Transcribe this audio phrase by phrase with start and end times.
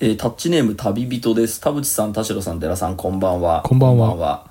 [0.00, 1.60] えータッチネーム旅人です。
[1.60, 3.62] 田淵さん田代さん寺さんこんばんは。
[3.64, 4.50] こんばんは。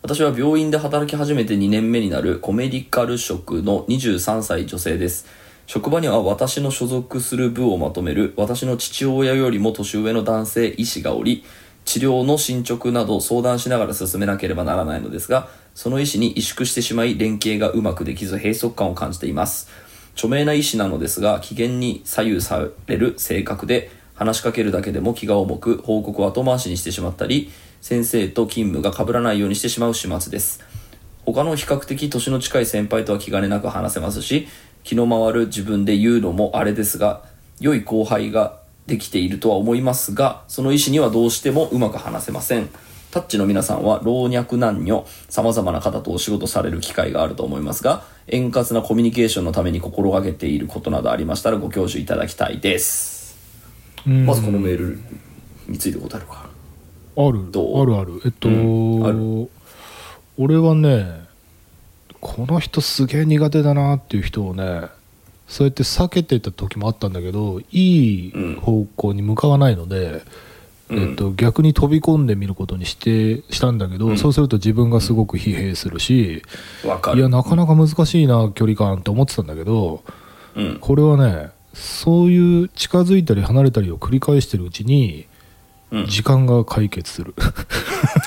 [0.00, 5.26] 私は病院で働き始めて2年目になるコメディカル職の23歳女性です。
[5.66, 11.44] 職場には私の所属する部をまとめる私の父親よりも年上の男性医師がおり
[11.84, 19.68] 治療の進捗など相談しながら進めなければならないのですがその医師に萎縮してしまい連携がうまくできず閉塞感を感じています。
[20.14, 27.50] 著名な医師なのですが機嫌に左右される性格で話しかけるだけでも気が重く報告を後回しにしてしまったり
[27.80, 30.60] 先生と勤務が被らないようにしてしまう始末です。
[31.24, 34.48] 他の比較的年の近い先輩とは気兼ねなく話せますし
[34.82, 37.22] 気の回る自分で言うのもあれですが
[37.60, 42.68] 良い後輩ができているとは思いますがその意思にはどうしてもうまく話せません。
[43.10, 53.17] タッチの皆さんは老若男女様々な方とお仕事される機会があると思いますが円滑なコミュニケーションのために心がけていることなどありましたらご教授いただきたいです。
[54.06, 54.98] まずこのメール
[55.66, 56.48] について答えるか
[57.16, 57.50] ある。
[57.50, 57.82] どう？
[57.82, 58.20] あるある。
[58.24, 58.52] えっと、う
[59.00, 59.06] ん。
[59.06, 59.50] ある？
[60.36, 61.26] 俺はね
[62.20, 64.82] この人すげえ苦手だなっていう人をね
[65.46, 70.22] そうやって避けてた時もあったんだけどいい方向に向かわないので、
[70.88, 70.98] うん。
[71.10, 74.18] えっと、逆に飛び込んでみることにしてしたんだけど、うん。
[74.18, 76.42] そうすると自分がすごく疲弊するし、
[77.14, 80.02] いやなかなか難しいな距離感って思ってたんだけど
[80.54, 80.78] うん。
[80.80, 85.26] これはねそういう近づいたり離れたりを繰り返してるうちに
[85.90, 86.06] うん。
[86.06, 87.34] 時間が解決する。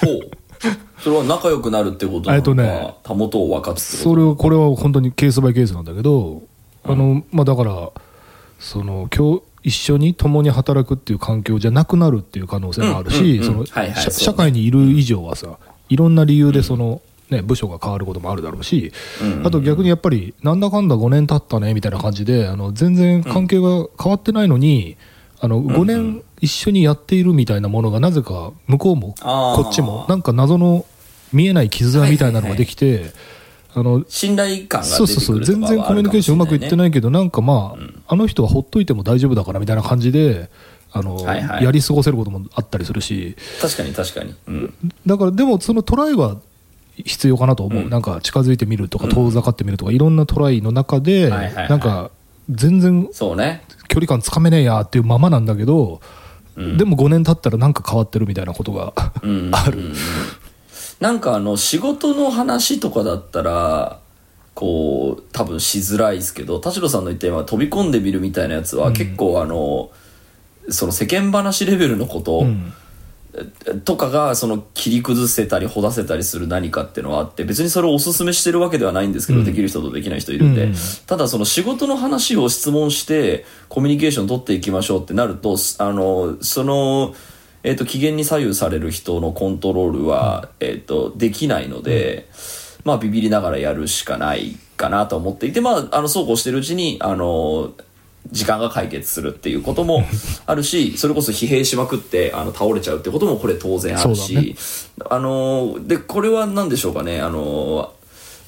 [0.02, 0.32] ほう。
[1.00, 6.44] それは仲良くなるってことなのか、えっとねたもとを分かつってそれはこれは本当にケースバイケースなんだけど、
[6.84, 7.92] あのまあ、だから
[8.60, 14.12] その今日一緒に共に働くっていう環境じゃなくなるっていう可能性もあるうんうんうんしそのはいはいそうね。
[14.12, 15.58] 社社会にいる以上はさ
[15.90, 18.92] いろんな理由でその、ね、部署が変わることもあるだろうし、
[19.44, 24.98] あと逆にやっぱりなんだかんだ5年経ったねみたいな感じであの全然関係が変わってないのに、
[25.40, 30.86] あの5年一緒にやっているみたいなものがなぜか向こうもこっちもなんか謎の
[31.32, 33.12] 見えない絆みたいなのができて。
[33.74, 40.50] あの信頼感がそうそうそう全然コミュニケーションうまくいっていないけどなんかまあ、あの人はほっといても大丈夫だからみたいな感じで
[40.92, 41.64] あの、はいはい。
[41.64, 43.36] やり過ごせることもあったりするし。
[43.62, 44.74] 確かに確かに、うん、
[45.08, 46.38] だからでもそのトライは
[47.06, 47.90] 必要かなと思う、うん。
[47.90, 52.12] なんか近づいてみるとか遠ざかってみるとか、いろんなトライの中で、なんか
[52.50, 53.64] 全然そうね。
[53.88, 56.02] 距離感つかめねえやっていうままなんだけど、
[56.56, 56.78] うん。
[56.78, 59.94] でも5年経ったらなんか変わってるみたいなことがうんある、
[61.00, 64.00] なんかあの仕事の話とかだったら
[64.54, 69.92] こう多分しづらいですけど田代さんの言った今飛び込んでみるみたいなやつは結構あの、
[70.70, 72.74] その世間話レベルのこと、うん
[73.86, 79.46] とかがその切り崩せたりほだせたりする何かっていうのはあって別にそれをおすすめしてるわけではないんですけど、うん。
[79.46, 80.74] できる人とできない人いるんで、うん。
[81.08, 87.16] ただその仕事の話を質問してコミュニケーション取っていきましょうってなるとあのその、
[87.64, 92.30] えっと機嫌に左右される人のコントロールは、えっとできないので、
[92.84, 97.72] まあビビりながらやるしかないかなと思っていてまああのそうこうしてるうちにあの
[98.32, 100.06] 時間が解決するっていうことも
[100.46, 104.56] あるしそれこそ疲弊しまくってあの倒れちゃうってこともこれ当然あるし、ね。
[105.10, 107.22] あのでこれは何でしょうかね。
[107.22, 107.92] あの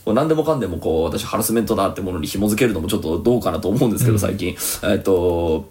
[0.06, 4.56] 何でもかんでもこう私ハラスメントだってものに紐付けるのもちょっとどうかなと思うんですけど、最近。
[4.83, 5.69] えっと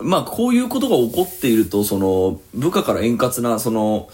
[0.00, 4.08] まあこういうことが起こっているとその部下から円滑なその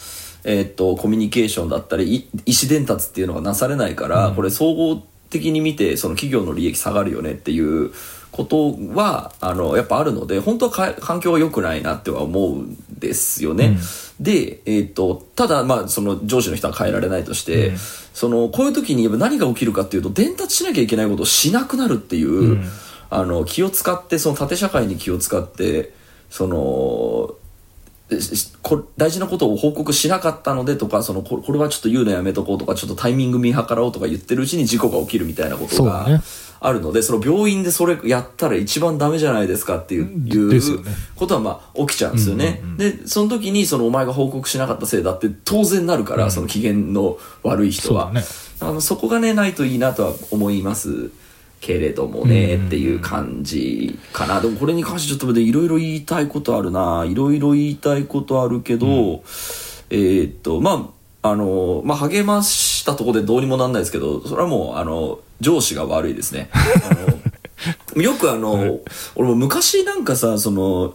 [0.45, 7.93] えっとコミュニケーションだったりい意思伝達っていうのがなされないから、これ総合的に見てその企業の利益下がるよねっていう
[8.35, 13.79] ことはあのやっぱあるので本当はか環境は良くないなっては思うんですよね。
[14.19, 17.77] で、えっとただまあその上司の人は変えられないとして、
[18.13, 22.59] そのこういう時に何が起きるかっていうと伝達しなきゃいけないことをしなくなるっていう、
[23.09, 25.93] あの気を使ってその縦社会に気を使って
[26.29, 27.37] その
[28.97, 36.07] 大事なことを報告しなかったのでとかそのここれはちょっと言うのやめとこうとかちょっとタイミング見計らおうとか言ってるうちに事故が起きるみたいなことが
[36.67, 40.49] あるのでその病院でそれやったら一番ダメじゃないですかっていう
[40.83, 40.91] ね。
[41.15, 48.09] ことはまあ起きちゃうんですよね、でその時にそのお前が報告しなかったせいだって当然なるから、その機嫌の悪い人は。
[48.09, 48.25] そね。
[48.61, 51.11] あのそこがねないといいなとは思います
[51.61, 54.41] けれどもね、っていう感じかな。
[54.41, 57.05] でもこれに関してちょっとねいろいろ言いたいことあるな。
[57.07, 59.23] いろいろ言いたいことあるけど、
[59.91, 66.51] えーっとまああのまあ励ましたところでどうにもなんないですけどそれはもうあの上司が悪いですね。
[66.53, 66.59] あ
[67.97, 68.81] の よくあの、
[69.15, 70.95] 俺も昔なんかさその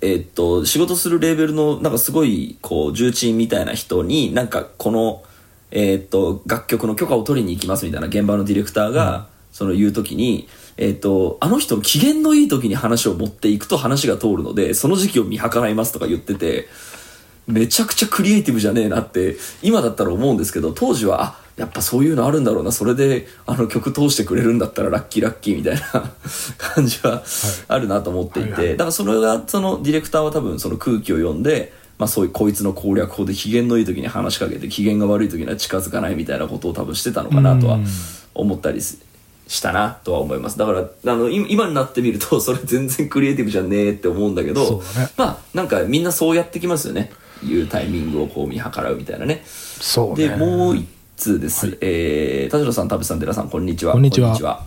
[0.00, 5.22] えっと仕事するレーベルのなんかすごいこう重鎮みたいな人になんかこの
[5.70, 16.66] えっと楽曲の許可を取りに行きますみたいな現場のディレクターが、その言う時にえっ、と、あの人の機嫌のいい時に話を持っていくと話が通るので、その時期を見計らいますとか言ってて、
[17.46, 25.80] めちゃくちゃクリエイティブじゃねえなって、今だったら思うんですけど、当時は、あ、やっぱそういうのあるんだろうな、それで、あの曲通してくれるんだったらラッキーラッキーみたいな
[26.58, 27.22] 感じは
[27.68, 28.76] あるなと思っていて、はいはい。
[28.76, 37.86] だからそれが、そのディレクターは多分その空気を読んで、まあそういうこいつの攻略法で機嫌のいい時に話しかけて機嫌が悪い時には近づかないみたいなことを多分してたのかなとはうん。
[38.34, 38.98] 思ったりす
[39.46, 40.56] したなとは思います。
[40.58, 44.82] だからあのい今になってみるとそれ全然クリエイティブじゃねえって思うんだけど
[45.16, 47.10] まあなんかみんなそうやってきますよね
[47.44, 49.42] いうタイミングをこう見計らうみたいなね。
[49.44, 50.28] そうね。
[50.28, 50.86] でもう一
[51.16, 53.92] 通です、えー田代さん田淵さん寺さんこんにちは。
[53.92, 54.64] こんにちは。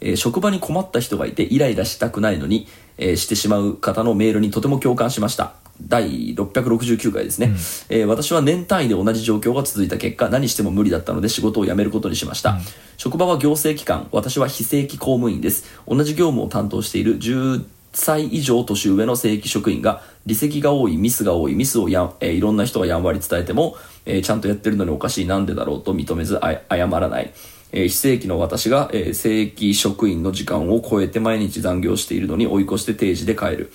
[0.00, 2.68] えー職場に困った人がいてイライラしたくないのに、
[2.98, 5.54] えーしてしまう方のメールにとても共感しました。
[5.78, 7.52] 第669回ですね、
[7.90, 12.58] えー私は年単位で同じ状況が続いた結果何しても無理だったので仕事を辞めることにしました、
[12.96, 15.66] 職場は行政機関私は非正規公務員です。
[15.86, 17.64] 同じ業務を担当している10
[17.96, 27.32] 歳以上年上の正規職員が離席が多いミスが多いミスをやん、えーいろんな人がやんわり伝えても、えーちゃんとやってるのにおかしいなんでだろうと認めず謝らない、
[27.72, 33.72] えー非正規の私が、えー正規職員の時間を超えて毎日残業しているのに追い越して定時で帰る。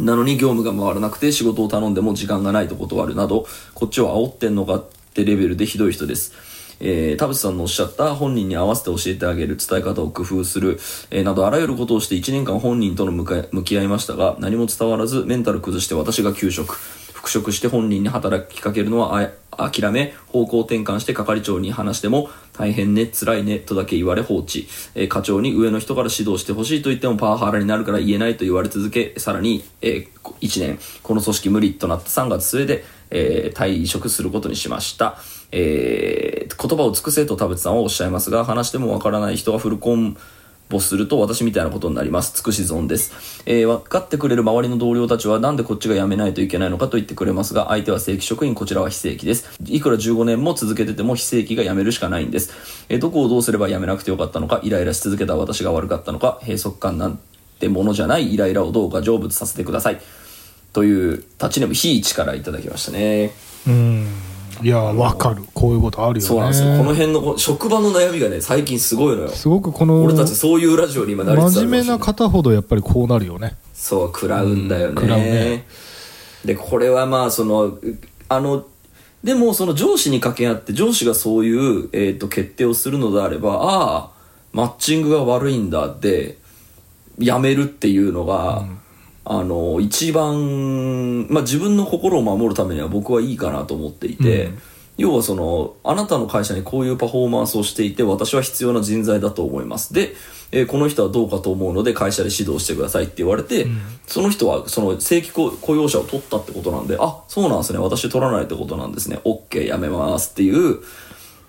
[0.00, 4.84] なのに業務が回らなくて仕事を頼んでも時間がないと断るなどこっちを煽ってんのかっ
[5.14, 6.53] てレベルでひどい人です。
[6.80, 10.78] えー田淵さんのおっしゃった本人に合わせて教えてあげる伝え方を工夫する、
[11.10, 16.78] えーなどあらゆることをして1年間本人との向き合いましたが何も伝わらずメンタル崩して私が休職。
[17.24, 30.06] 復職して本人に働きかけるのは諦め方向転換して係長に話しても大変ね辛いねとだけ言われ放置、えー課長に上の人から指導してほしいと言ってもパワハラになるから言えないと言われ続けさらに、え
[30.40, 35.16] 1年この組織無理となった3月末で、えー退職することにしました、
[35.56, 40.16] えー言葉を尽くせと田淵さんはおっしゃいますが話してもわからない人がフルコン
[40.70, 42.34] ボすると私みたいなことになります。
[42.34, 43.42] 尽くし損です。
[43.44, 49.50] えー分かってくれる周りの同僚たちはなんでこっちが辞めないといけないのかと言ってくれますが、相手は正規職員、こちらは非正規です。
[49.66, 52.50] いくら15年も続けてても非正規が辞めるしかないんです。
[52.88, 57.18] えーどこをどうすれば辞めなくてよかったのか、イライラし続けた私が悪かったのか、閉塞感なん
[57.60, 60.00] てものじゃないイライラをどうか成仏させてください。
[60.72, 63.32] という、タッチネームひいちからいただきましたね。
[63.68, 65.42] うんいやわかる。
[65.54, 66.28] こういうことあるよね。
[66.28, 66.78] そうなんですよ。
[66.78, 69.28] この辺のこ職場の悩みがね、最近すごいのよ。
[69.28, 73.56] すごくこの俺たちそういうラジオに今なりつつある真面目な方ほどやっぱりこうなるよね。
[73.72, 75.66] そう食らうんだよね,、うん食らうね。
[76.44, 77.80] でこれはまあそのう
[78.28, 78.64] あの
[79.22, 84.10] でもその上司に掛け合って上司がそういう、えー、と決定をするのであればああ
[84.52, 86.38] マッチングが悪いんだって
[87.18, 88.64] やめるっていうのが、
[89.24, 94.58] あの一番、まあ、自分の心を守るためには僕はいいかなと思っていて、うん。
[94.96, 99.92] 要はそのあなたの会社にこういうパフォーマンスをしていて私は必要な人材だと思います。
[99.92, 100.14] で、
[100.52, 103.66] えーこの人はどうかと思うので会社で指導してくださいって言われて、
[104.06, 107.80] その人はその正規雇雇用者を取ったってことなんであそうなんですね。
[107.80, 109.20] 私取らないってことなんですね。
[109.24, 110.80] OK やめますっていう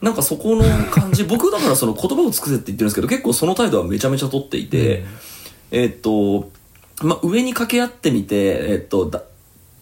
[0.02, 1.24] なんかそこの感じ。
[1.30, 5.06] 僕だからその言葉を尽くせって言ってるんですけど結構その態度はめちゃめちゃ取っていて、
[5.70, 6.50] えーっと
[7.02, 8.36] まあ、上に掛け合ってみて、
[8.70, 9.24] えーっとだ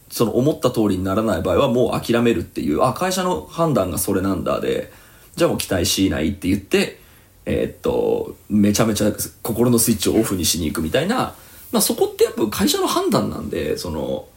[0.09, 4.91] その思った通りにならない場合はもう諦めるっていうあ会社の判断がそれなんだで
[5.35, 6.99] じゃあもう期待しないって言って
[7.47, 9.11] えーっとめちゃめちゃ
[9.41, 11.35] 心のスイッチをオフにしに行くみたいな、
[11.71, 14.27] まあ、そこってやっぱ会社の判断なんでその、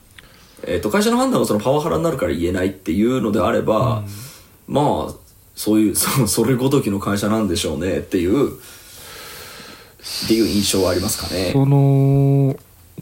[0.64, 4.02] えーっと会社の判断がそのパワハラになるから言えないっていうのであれば、
[4.66, 5.14] まあ
[5.54, 8.58] そういうそのそれごときの会社なんでしょうねっていうっ
[10.28, 11.50] ていう印象はありますかね。
[11.52, 12.56] その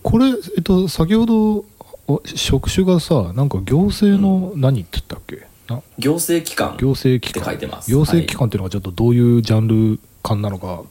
[0.05, 1.65] これ、えっと、先ほど
[2.07, 5.83] お職種がさなんか行政の何って言ったっけ、な？
[5.99, 7.91] 行政機関行政機って書関いてます。
[7.91, 10.85] 行政機関っていうのがちょっとどういうジャンル感なのか、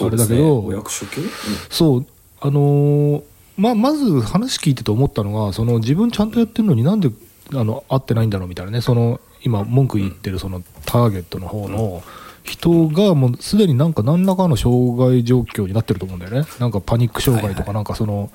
[0.00, 1.28] あれだけどお役所系、うん。
[1.70, 2.06] そう。
[2.40, 3.22] あのー
[3.58, 7.08] ままず話聞いてて思ったのがその自分ちゃんとやってるのになんで
[7.54, 8.82] あの合ってないんだろうみたいなね。
[8.82, 12.02] その今文句言ってるそのターゲットの方の
[12.46, 16.46] 人がもうすでになんか何らかの障害状況になってると思うんだよね。
[16.58, 18.30] なんかパニック障害とかなんかその、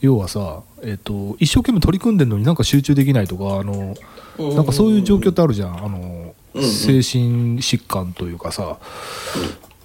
[0.00, 3.94] 要はさ、えっと一生懸命取り組んでるのになんか集中できないとかあの
[4.54, 5.84] なんかそういう状況ってあるじゃん。
[5.84, 8.78] あのうんうん精神疾患というかさ。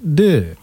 [0.04, 0.58] で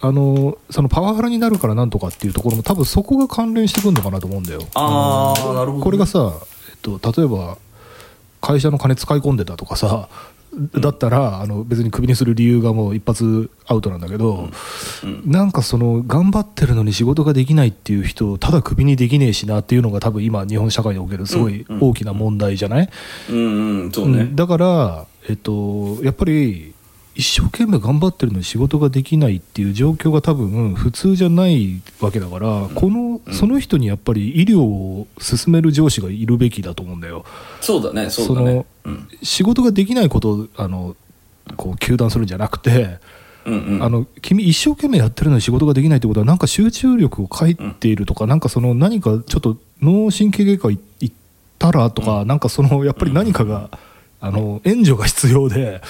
[0.00, 4.62] あのそのパワハラになるからなんとかっていうところも多分そこが関連してくるのかなと思うんだよ。
[4.74, 5.84] ああなるほどね。
[5.84, 6.32] これがさ、
[6.70, 7.58] えっと、例えば
[8.40, 10.08] 会社の金使い込んでたとかさ
[10.52, 14.48] だったらあの別にクビにする理由がもう一発アウトなんだけど、
[15.04, 15.22] うん。
[15.24, 22.90] なんかその頑張ってるのに仕事ができないっていう人をただクビにできねえしなっていうのが多分今日本社会におけるすごい大きな問題じゃない、
[23.30, 23.36] うん。
[23.36, 23.92] うん。
[23.92, 26.74] そうね、うんだから、えっと、やっぱり
[27.14, 37.24] 一生懸命頑張ってるのに仕事ができないっていう状況が多分普通じゃないわけだから、このその人にやっぱり医療を進める上司がいるべきだと思うんだよ。
[37.60, 38.64] そうだねそうだね。
[38.84, 39.08] うん。
[39.22, 40.96] 仕事ができないことをあの
[41.56, 42.98] こう糾弾するんじゃなくて、
[43.44, 43.82] うんうん。
[43.82, 51.14] あの君一生懸命やってるのに仕事ができないってことはなんか集中力を欠いているとか、なんかその何かちょっと脳神経外科い行っ
[51.58, 53.68] たらとか、なんかそのやっぱり何かが、
[54.20, 55.80] あの援助が必要で、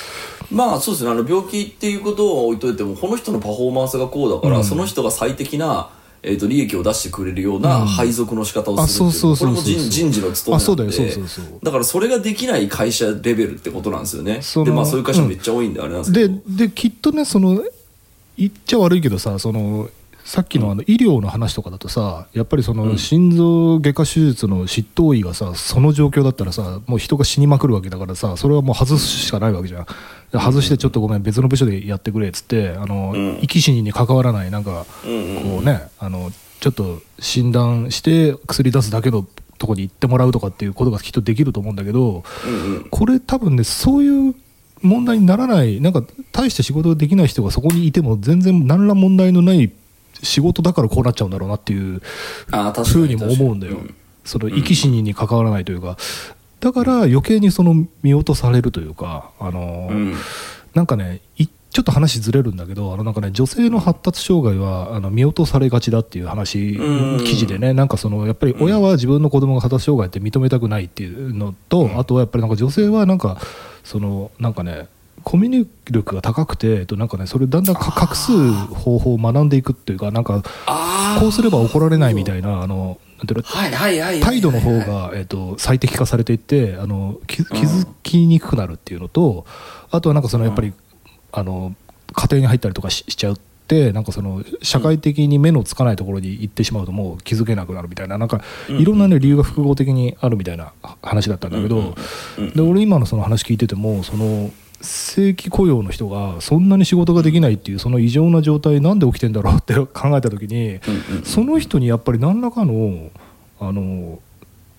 [0.51, 1.11] まあそうですね。
[1.11, 4.65] あの病気っていうことは置いといてもこの人のパフォーマンスがこうだから、うん。
[4.65, 5.91] その人が最適な、
[6.23, 7.87] えー、と利益を出してくれるようなうん。
[7.87, 11.61] 配属の仕方をあするっていう,、そうそうそうそうこれも人人事の務めなんであそうだよそうそうそう。
[11.63, 14.43] だからそれができない会社レベルってことなんですよね。
[14.43, 17.63] そのでまあそういう会社めっちゃ多いんであれなんですけでど、できっとねその
[18.37, 19.89] 言っちゃ悪いけどさその
[20.31, 29.87] さっきのあの医療の話とかだとさやっぱりその心臓外科手術の執刀医がさその状況だったらさもう人が死にまくるわけだからさそれはもう外すしかないわけじゃん。
[30.31, 33.39] で外してちょっとごめん別の部署でやってくれっつってあの、うん。
[33.41, 35.09] 生き死にに関わらないなんかこ
[35.63, 39.27] うねあのちょっと診断して薬出すだけの
[39.59, 42.23] とこに行ってもらうとかっていうことがきっとできると思うんだけど、
[42.91, 44.35] これ多分ねそういう
[44.81, 49.73] 問題にならないなんか大して仕事ができない人がそこにいても全然何ら問題のない
[50.23, 52.01] 仕事だからこうなっちゃうんだろうなっていう
[52.85, 53.79] ふうにも思うんだよ、
[54.25, 55.97] その生き死にに関わらないというか。
[56.61, 60.15] だから余計にその見落とされるというかあの、うん。
[60.75, 73.41] なんかねいちょっと話ずれるんだけどあのなんかね女性の発達障害はあの見落とされがちだっていう話うん記事でねなんかそのやっぱり親は自分の子供が発達障害って認めたくないっていうのと、あとはやっぱりなんか女性はなんか
[73.85, 74.89] そのなんかね
[75.25, 80.43] コミュニ力が高くてえっとなんかねそれだんだんか隠す方法を学んでいくっていうかなんか
[81.21, 89.45] こうすれば怒られないみたいなあのなんていうのはいはいはいはい態度の方が、えっと最適化されていってあの気気づきにくくなるっていうのと
[89.91, 90.73] あとはなんかそのやっぱり、
[91.33, 91.75] あの
[92.13, 100.73] 家庭に入ったりとかししちゃってなんかその社会的に目のつかないところに行ってしまうともう気づけなくなるみたいななんかいろんな、ね、理由が複合的にあるみたいな
[101.03, 101.95] 話だったんだけど、
[102.55, 104.51] で俺今のその話聞いててもその
[104.83, 111.23] 正規雇用の人がそんなに仕事ができないっていうその異常な状態なんで起きてんだろうって 考えた時に、うんうん。
[111.25, 113.11] その人にやっぱり何らかの
[113.61, 114.19] あの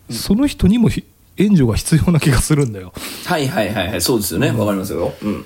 [0.10, 1.04] その人にもひ
[1.38, 2.94] 援助が必要な気がするんだよ。
[3.26, 4.52] はいはいはいはいそうですよね。
[4.52, 5.46] わかりますよ、うん、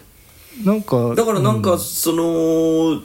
[0.63, 3.01] なんかだからなんかその、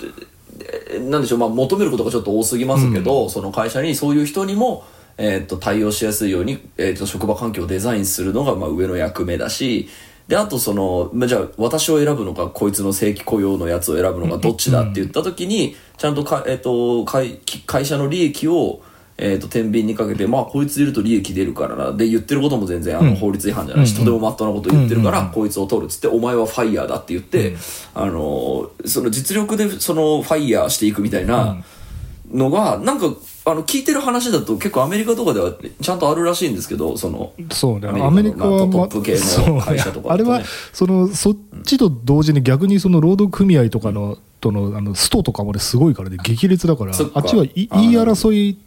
[0.93, 4.85] えなんでしょう、まあ、求めることがちょっと多すぎますけど、その会社にそういう人にも、
[5.19, 9.89] えー、と対応しやすいように、えー、と職場環境をデザインするのがまあ上の役目だし
[10.31, 18.81] であとその、まあ、じゃあ私を選ぶのかこいつの正規雇用のやつを選ぶのかどっちだって言った時にちゃんとか、えー、と会会社の利益を
[19.23, 27.55] えー、と天秤にかけて、まあ、こいついると利益出るからなで言ってることも全然あの法律違反じゃないし、とてもまっとうなこと言ってるから、こいつを取るっつってお前はファイヤーだって言って、
[27.93, 31.63] あのその実力でそのファイヤーしていくみたいな
[32.33, 39.17] のが、なんかあの聞いてる話だと結構アメリカとかではちゃんとあるらしいんですけどそのそうね、アアメリカは、トップ系
[39.49, 40.15] の会社とかね。
[40.15, 40.43] あれは
[40.73, 48.59] そのそっちと同時に逆にその労働組合とかのとのあのストとかもねすごいからね激烈だからあっちはい言い争い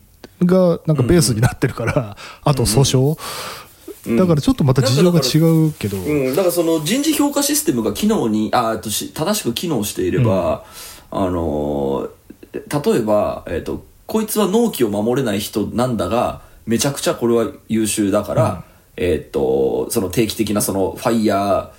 [0.43, 5.37] がなんかベースになってるから、あと訴訟、だからちょっとまた事情が違
[5.67, 10.65] うけど、うん、だからその人事評価システムが機能にあとし正しく機能していれば、
[11.11, 12.09] あのー
[12.53, 13.83] 例えば、えっと
[14.13, 18.63] こいつは納期を守れない人なんだがめちゃくちゃこれは優秀だから、
[18.95, 21.71] えっとその定期的なそのファイヤ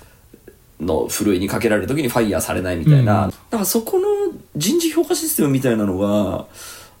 [0.81, 3.29] ーのふるいにかけられる時にファイヤーされないみたいな、うん。
[3.29, 4.05] だからそこの
[4.53, 6.45] 人事評価システムみたいなのが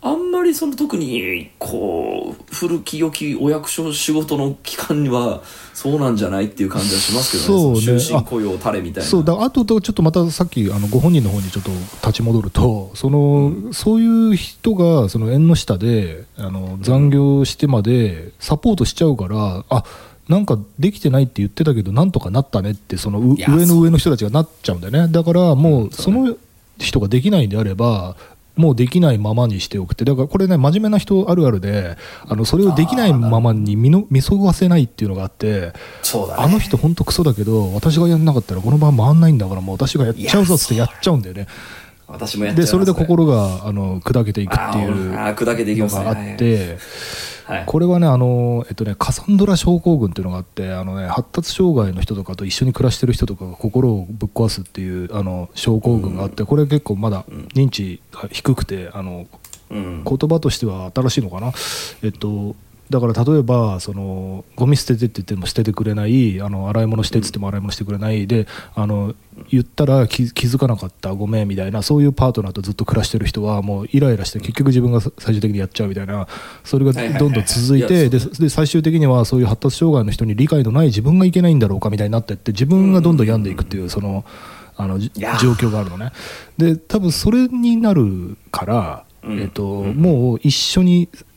[0.01, 5.41] あんまりその特にこう古き良きお役所仕事の機関には
[5.73, 7.81] そうなんじゃないっていう感じはしますけどね。
[7.81, 7.99] そうね。
[7.99, 9.09] 終身雇用たれみたいな。
[9.09, 9.23] そう。
[9.23, 11.71] だあとちょっとまたさっきあのご本人の方にちょっと
[12.07, 19.83] 立ち戻るとその、そういう人がその縁の下であの残業してまでサポートしちゃうからあ
[20.27, 25.11] なんかできてないって言ってたけどなんとかなったねってその上の上の人たちがなっちゃうんだよね。
[25.11, 26.35] だからもうその
[26.77, 28.15] 人ができないんであれば
[28.55, 31.97] もうできないままにしておくってだからこれね真面目な人あるあるで
[32.27, 36.43] あのそれをできないままに見の見そがせないっていうのがあってそうだね。
[36.43, 41.47] あの人本当クソだけど私がやんなかったらこの番回んないんだからもう私がやっちゃうぞってやっちゃうんだよね。
[42.07, 46.03] 私もやっちゃいますでそれで心があの砕けていくっていうあーあー砕けていきますね。
[46.05, 46.77] のがあって
[47.45, 47.63] はい。
[47.65, 57.23] これはねあの、えっとね、カサンドラ症候群っていうのがあってあの、ね、発達障害の人とかと一緒に暮らしてる人とかが心をぶっ壊すっていうあの症候群があってこれ結構まだ
[57.53, 59.27] 認知が低くてあの
[59.69, 60.03] うん。
[60.03, 61.51] 言葉としては新しいのかな、
[62.03, 62.55] えっと、
[62.89, 69.15] だから例えばそのゴミ捨ててって言っても捨ててくれないあの洗い物してって言っても洗い物してくれないであの
[69.49, 76.27] 言ったら気気づかなかったごめんみたいなそういうパートナーとずっと暮らしてる人はもうイライラして結局自分が最終的にやっちゃうみたいな
[76.63, 84.25] それがどんどん続いてでで最終的にはそういう発達障害の人に理解のない自分がいけないんだろうかみたいになってって自分がどんどん病んでいくっていうその
[84.77, 85.09] あの状
[85.53, 86.11] 況があるのね。
[86.57, 89.39] で多分それになるから、うん。
[89.39, 89.95] えっとうん。
[89.95, 91.34] もう一緒にお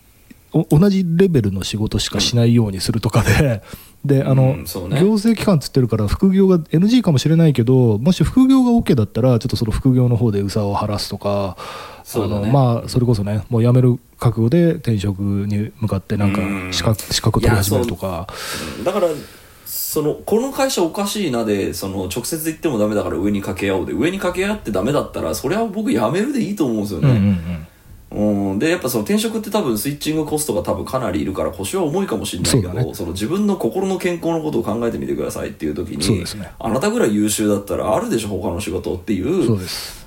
[0.53, 3.63] 同じレベルの仕事しかしないようにするとかで。
[4.05, 5.01] であのうんね。
[5.01, 11.57] 行政機関っつってるから副業が NG かもしれないけどもし副業が OK だったらちょっとその副業の方でうさを晴らすとか
[12.05, 12.37] そね。
[12.37, 16.73] あのまあそれこそねもう辞める覚悟で転職に向かってなんかうん。
[16.73, 18.29] 資格資格取り始めるとか。
[18.79, 18.85] うん。
[18.85, 19.09] だから
[19.67, 27.68] そのこの会社おかしいなでその直接言ってもダメだから上に掛け合おうで上に掛け合ってダメだったらそれは僕辞めるでいいと思うんですようんうんうね、ん
[28.11, 28.59] うん。
[28.59, 32.95] でやっぱその転職って多分スイッチングコストが多分かなりいるから腰は重いかもしれないけどね。
[32.95, 36.53] その自分の心の健康のことを考えてみてくださいっていう時にね。
[36.59, 39.59] あなたぐらい優秀だったらあるでしょ他の仕事っていう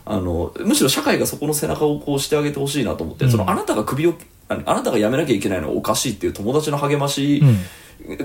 [0.05, 3.31] あのむしろ社会がそこの背中をこうしてあげてほしいなと思って、うん。
[3.31, 4.15] そのあなたが首を
[4.49, 7.41] ああなたが辞めなきゃいけないのはおかしいっていう友達の励まし、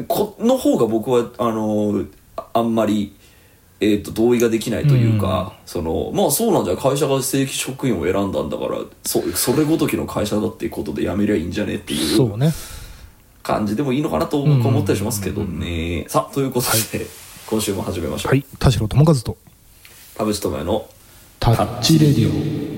[0.09, 2.05] この方が僕はあの
[2.37, 3.15] ああんまり、
[3.79, 12.39] えー、と同意ができないというか、そのまあそうなんじゃ会社が正規職員を選んだんだからそそれごときの会社だっていうことで辞めりゃいいんじゃねっていそう
[13.43, 16.67] 感じでもいいのかなと僕は思ったりしますけどね、さあということ
[16.97, 17.07] で、
[17.47, 18.45] 今週も始めましょう、はい。
[18.59, 19.37] 田代智和と。
[20.17, 20.89] 田淵智也の
[21.39, 22.76] タッチレディオ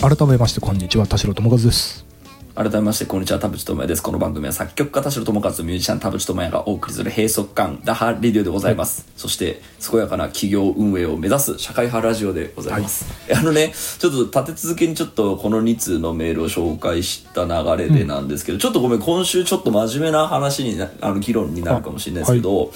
[0.00, 2.06] 改めましてこんにちは田代智和です。
[2.54, 4.02] 改めましてこんにちは田淵智也です。
[4.02, 22.72] この番組は作曲家田代智和とミュージシャン田淵智也がお送りする閉塞感打破レディオでございます、そして健やかな企業運営を目指す社会派ラジオでございます、あのねちょっと立て続けにちょっとこの2通のメールを紹介した流れでなんですけど、ちょっとごめん今週ちょっと真面目な話になあの議論になるかもしれないですけど、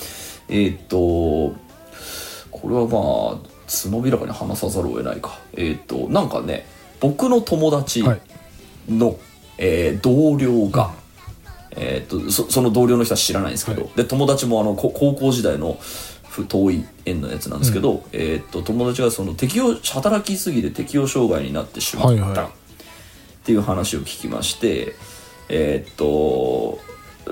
[0.51, 1.57] えーっと
[2.51, 5.39] これはまあつまびらかに話さざるを得ないか。
[5.55, 6.67] えーっとなんかね
[7.05, 8.21] 僕の友達はい。
[8.89, 9.19] の、
[9.59, 10.93] えー同僚が、
[11.73, 13.91] えーっとそその同僚の人は知らないんですけど、はい。
[13.97, 15.79] で友達もあのこ高校時代の
[16.29, 22.47] ふ遠い縁のやつなんですけど、えーっと友達がその適応働きすぎて適応障害になってしまった、はいはい。
[22.47, 22.51] っ
[23.45, 24.95] ていう話を聞きまして
[25.49, 26.79] えーっと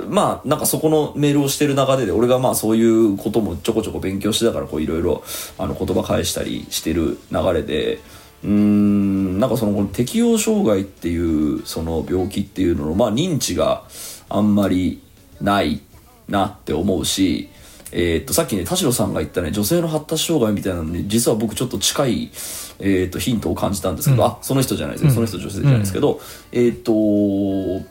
[0.09, 5.23] まあなんかそこのメールをしてる中で俺がまあそういうこともちょこちょこ勉強してたからこういろいろ
[5.59, 8.01] あの言葉返したりしてる流れで
[8.45, 13.85] うーんなんかそのこの適応障害っていうその病気っていうののまあ認知が
[14.29, 15.03] あんまり
[15.41, 15.81] ない
[16.29, 17.49] なって思うし
[17.93, 22.31] えーっとさっきね田代さんが言ったね女性の発達障害みたいなのに実は僕ちょっと近い、
[22.79, 26.21] えーっとヒントを感じたんですけど、あその人じゃないですよ、その人女性じゃないですけど、
[26.53, 27.87] えーっと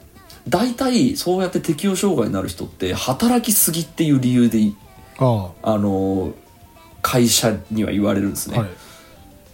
[0.50, 4.76] 大体そうやって適応障害になる人って働きすぎっていう理由でい
[5.20, 5.78] ああ。
[5.78, 6.34] の
[7.04, 8.70] 会社には言われるんですね、あはい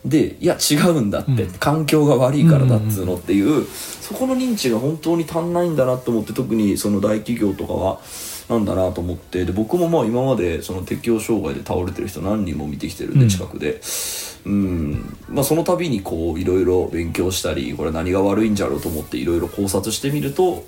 [0.09, 1.51] でいや違うんだって、うん。
[1.53, 7.99] 環境が悪いからだっつうのっていう、そこの認知が本当に足んないんだなと思って特にその大企業とかは
[8.49, 13.29] なんだなと思ってで僕もまあ今までその適応障害で倒れてる人何人も見てきてるんでうん。
[13.29, 13.81] 近くで、
[14.45, 15.17] うん。
[15.29, 20.63] まあ、その度にこういろいろ勉強したりこれ何が悪いんじゃろうと思っていろいろ考察してみると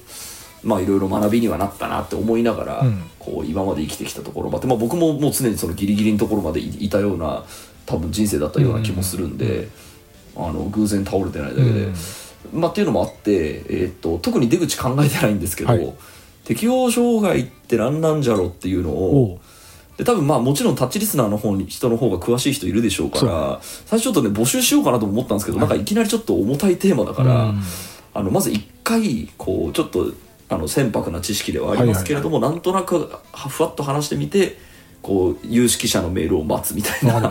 [0.62, 3.04] まあいろいろ学びにはなったなって思いながら、うん。
[3.17, 7.45] こう今まで生きてきたところまで、まあ、僕ももう常にそのギリギリのところまでいいたような
[7.89, 9.67] 多分人生だったような気もするんで、
[10.36, 11.69] あの偶然倒れてないだけで、
[12.54, 12.62] うん。
[12.62, 15.93] まあ、っていうのもあって、えーっと特に出口考えてないんですけど、はい。
[16.45, 19.39] 適応障害って何なんじゃろうっていうのを
[19.97, 27.62] で多分まあもちろんタッチリスナーの方に人の方が詳しい人いるでしょうから最初ちょっとね募集しようかなとも思ったんですけど、なんかいきなりちょっと重たいテーマだから、うん。
[28.13, 30.13] あのまず一回こうちょっと
[30.47, 34.58] あの船舶な知識ではありますけれども、なんとなくはふわっと話してみて
[35.02, 37.22] こう有識者のメールを待つみたいな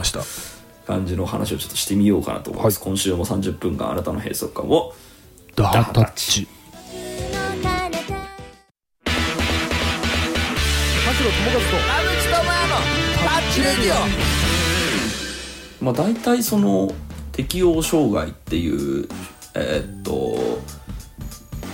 [0.86, 4.94] 感じの話をちょっとしてみようかなと思います、は今週も30分間あなたの閉塞感を
[5.54, 6.48] ダハタッチ。
[15.80, 16.90] まあ、大体その
[17.32, 19.08] 適応障害っていう、
[19.54, 20.58] えーっと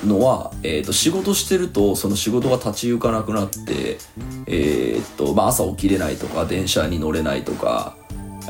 [0.07, 3.99] のは、えーと仕事してるとその仕事が立ち行かなくなって、
[4.47, 7.97] えーとまあ、朝起きれないとか電車に乗れないとか、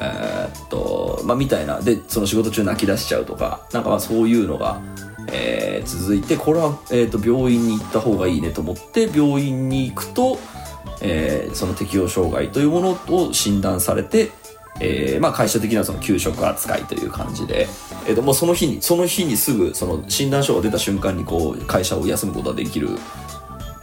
[0.00, 1.80] えーっとまあ、みたいな。
[1.80, 4.80] でその仕事中泣き出しちゃうとかなんかまあそういうのが、
[5.32, 10.38] えー続いてこれは、えーと病院に行った方がいいねと思って病院に行くと、
[11.02, 14.30] えーその適応障害というものを診断されて、
[14.80, 17.68] えーまあ、会社的にはその給食扱いという感じで、
[18.06, 22.88] えーともうその日にその日にすぐその診断書が出た瞬間にこう会社を休むことができる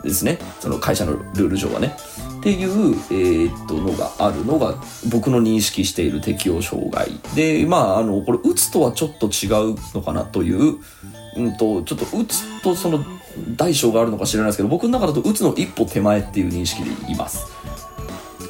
[0.04, 0.39] ですね。
[0.60, 1.95] その会社のルール上はね。
[2.39, 4.75] っていう、えーっとのがあるのが
[5.12, 10.80] 僕の認識している適応障害でまああのこれうつとはちょっと違うのかなという、
[11.38, 13.06] うん、とちょっとうつとその
[13.56, 17.45] 大小があるのか知らないですけど僕の中だとうつの一歩手前っていう認識でいます。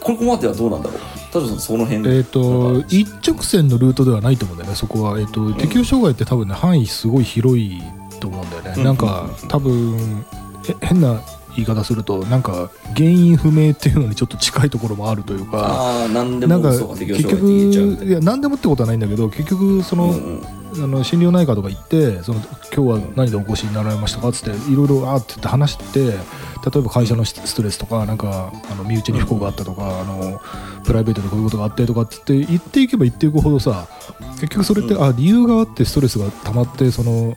[0.02, 1.00] ここまではどうなんだろう？
[1.32, 2.18] 田島さんその辺。
[2.18, 7.82] えっ、と一直線のルートではないと思うんだよねそこは、えーと適応障害って多分ね範囲すごい広い
[8.20, 8.84] と思うんだよね、うん。
[8.84, 10.26] なんか多分
[10.68, 11.22] え変な
[11.56, 20.62] 言い方するとなんか原因不明っていうのにちょっと近いところもあるというか何で結局いや何でもってことはないんだけど結局その、うんうん。
[20.74, 22.40] あの心療内科とか行ってその
[22.74, 30.40] 今日は何でお越しになられましたかっつっていろいろあーって言って話して例えば会社のスストレスとかなんかあの身内に不幸があったとか、あの
[30.86, 33.88] プライベートでこういうことがあってとかっつって言っていけば言っていくほどさ
[34.36, 35.04] 結局それって、うん。
[35.04, 37.36] あ理由があってストレスが溜まってその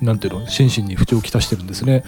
[0.00, 2.04] なんていうの心身に不調をきたしてるんですね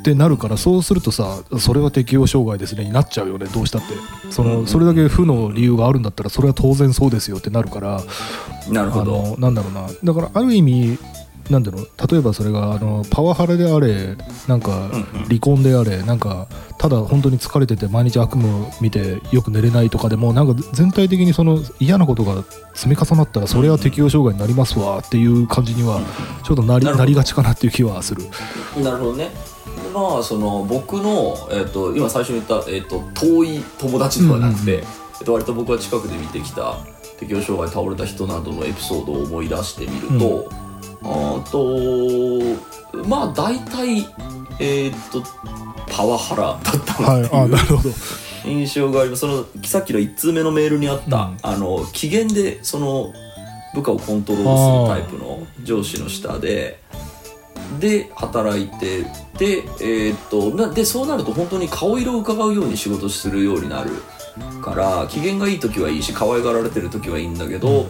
[0.00, 3.88] ってなるからそうするとさそれは適応障害ですねになっちゃうよねどうしたって。
[4.30, 9.22] そのそれだけ負の理由があるんだったらそれは当然そうですよってなるからあなるほど。
[9.22, 9.88] のなんだろうな。
[10.04, 10.98] だからある意味
[11.48, 11.88] なんだろう。
[12.10, 14.16] 例えばそれがあのパワハラであれ
[14.48, 14.90] なんか
[15.28, 26.00] 離婚であれなんかただ本当に疲れてて毎日悪夢を見てよく寝れないとかでもなんか全体的にその嫌なことが積み重なったらそれは適応障害になりますわっていう感じには
[26.44, 28.24] ちょっとなりなりがちかなっていう気はする。
[28.82, 29.55] なるほどね
[29.96, 34.84] まあその僕の、えっと今最初に言った、えっと遠い友達ではなくて、うんうんうん。
[34.84, 36.76] えっと割と僕が近くで見てきた
[37.18, 40.50] 適応障害倒れた人などのエピソードを思い出してみると、
[41.02, 41.50] あー
[42.94, 44.06] とまあ大体
[44.60, 45.22] えっと
[45.90, 47.94] パワハラだったはい、なっていう、あなるほど。
[48.44, 49.20] 印象があります。
[49.20, 51.38] そのさっきの1通目のメールにあった、うん。
[51.40, 53.14] あの機嫌でその
[53.74, 56.80] 部下をコントロールするタイプの上司の下で
[57.80, 59.02] で働いて
[59.38, 63.90] で,、えーっとなでそうなると本当に顔色を伺うように仕事するようになる
[64.62, 67.86] から機嫌がいい時はいいし可愛がられてる時はいいんだけど、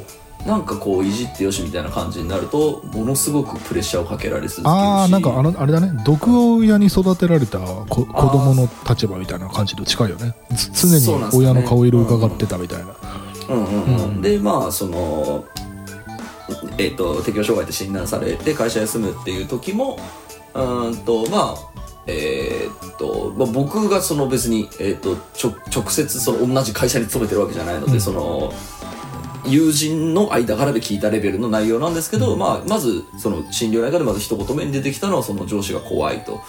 [0.46, 4.68] なんかこういじってよしみたいな感じになるとものすごくプレッシャーをかけられ続けるし。
[4.68, 5.92] ああなんかあのあれだね。
[6.04, 10.34] 毒親に育てられた子子供の立場みたいな感じと近いよね。
[10.56, 12.86] つ常に親の顔色を伺ってたみたいな。
[13.48, 14.04] うんうんうん。
[14.04, 14.22] うん。
[14.22, 15.44] でまあその
[16.78, 19.98] えっ、と適応障害って診断されて会社休むっていう時も
[20.54, 21.56] うーんとまあ
[22.06, 28.52] えーっと、まあ、僕がその別に、えーっとちょ直接その同じ会社に勤めてるわけじゃないので、うんその
[29.48, 36.40] 友人の間柄で聞いたレベルの内容なんですけど、まあ、まずその診療内科でまず一言目に出てきたのはその上司が怖いと。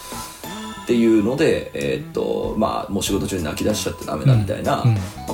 [0.87, 4.85] っていうので、えーっとまあ、もう仕事中に泣き出しちゃってダメだみたいな、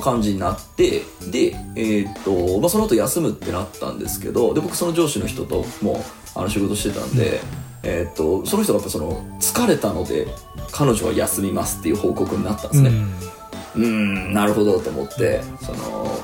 [0.02, 7.38] 感じになってで、えーっとまあ、その後休むってなったんですけどで僕その上司の人ともあの仕事してたんで、
[7.84, 10.26] えーっとその人がやっぱその疲れたので
[10.72, 12.90] 彼女は休みますっていう報告になったんですね。
[13.76, 14.30] うん。
[14.30, 16.18] んなるほどと思ってその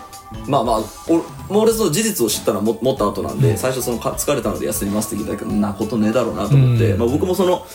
[0.46, 0.76] まあまあ
[1.08, 1.14] お
[1.52, 3.56] もう俺事実を知ったのはももっと後なんで、うん。
[3.56, 6.98] 最初そのか疲れたので休みますって聞いたけどなことねえだろうなと思って、うん。
[6.98, 7.66] まあ、僕もその,、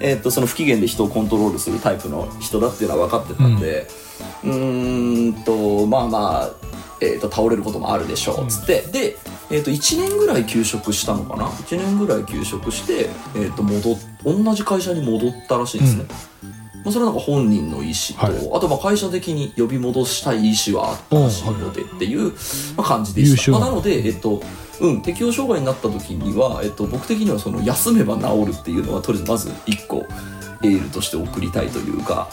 [0.00, 3.88] えーっとその不機嫌で人をコントロールするタイプの人だっていうのは分かってたんで
[4.44, 6.50] うーんとまあまあ、
[7.00, 9.16] えーっと倒れることもあるでしょうっつって、で、
[9.50, 16.04] えーっと1年ぐらい休職したのかな？1年ぐらい休職して、えーっと戻っ同じ会社に戻ったらしいんですね。
[16.86, 18.50] まあ、それはなんか本人の意思と、はい。
[18.56, 22.32] あとまあ会社的に呼び戻したい意思はあったらしいのでっていう、
[22.76, 24.40] まあ、感じでした、まあ、なので、えっと
[24.80, 30.06] うん、適応障害になった時には、えっと、僕的にはその休めば治るっていうのはとりあえずまず1個
[30.62, 32.28] エールとして送りたいというか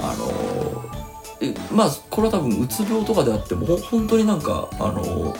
[0.00, 0.84] あの
[1.40, 5.34] えまあこれは多分うつ病とかであっても本当になんかあの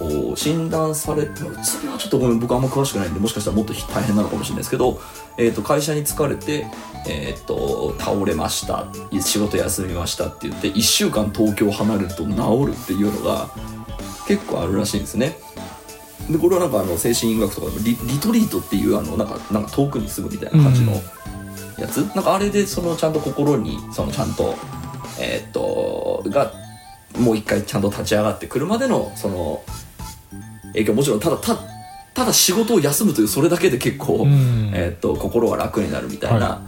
[0.00, 4.98] こう診断されて、まあうつ病はちょっとごめん僕あんま詳しくないんでもしかしたらもっと大変なのかもしれないですけど、
[5.36, 6.66] えー、と会社に疲れて、
[7.06, 8.86] えー、と倒れました
[9.20, 13.50] 仕事休みましたって言って1週間東京離れると治るっていうのが
[14.26, 15.36] 結構あるらしいんですね。
[16.30, 21.00] でこれはなんかあの精神医学とかリリトリートっていうあのなんかなんか遠くに住むみたいな感じのうん
[21.80, 24.54] やつ、なんかあれでそのちゃんと心にそのちゃんと
[25.18, 26.52] えーっとが
[27.18, 29.62] もう一回ちゃんと立ち上がってくるまでのその
[30.72, 31.58] 影響もちろんただた
[32.12, 34.70] ただ仕事を休むというそれだけで結構、うん。
[34.74, 36.62] えーっと心は楽になるみたいな、は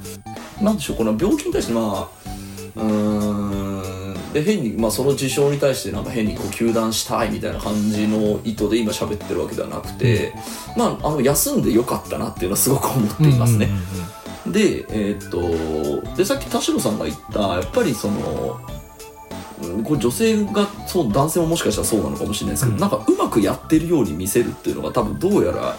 [0.60, 2.30] なんでしょうこの病気に対してまあ
[2.76, 10.32] うーんで変に、まあ、その事象に対してなんか変にこう糾弾したいみたいな感じの意図で今喋ってるわけではなくて、
[10.76, 13.68] まあ、あの休んでよかったなっていうのはすごく思っていますね。
[14.46, 18.81] でえーっとでさっき田代さんが言ったやっぱりそのうん
[19.84, 22.80] これ女性がそう男性ももしかしたらそうなのかもしれないですけど、うん。
[22.80, 25.76] なんかうまくやってるように見せるっていうのが多分どうやら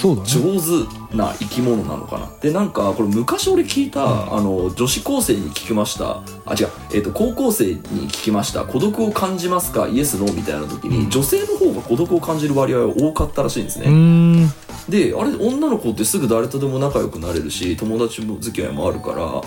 [0.00, 0.28] そうだね。
[0.28, 2.30] 上手な生き物なのかな。
[2.40, 4.36] でなんかこれ昔俺聞いた、うん。
[4.38, 6.22] あの女子高生に聞きました。
[6.46, 8.64] あ違う、えー、と高校生に聞きました。
[8.64, 9.88] 孤独を感じますか？
[9.88, 11.10] イエスノーみたいな時に、うん。
[11.10, 13.86] 女性の方が孤独を感じる割合は多かったらしいんですね、
[14.88, 19.42] であれ女の子ってすぐ誰とでも仲良くなれるし友達も付き合いもあるから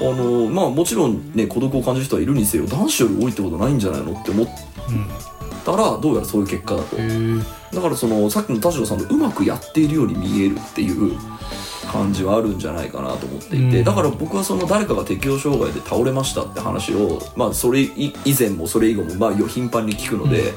[0.00, 4.48] あのまあもちろんね孤独を感じる人はいるにせよ男子より多いってことないんじゃないのって思っ
[5.64, 6.96] たらどうやらそういう結果だと。
[6.96, 7.38] うん。
[7.40, 11.18] だからそのさっきの田代さんのうまくやっているように見えるっていう
[11.90, 13.84] 感じはあるんじゃないかなと思っていて、うん。
[13.84, 20.54] だから僕はその誰かが適応障害で倒れましたって話を、まあ、それ以前もそれ以後もまあ頻繁に聞くので、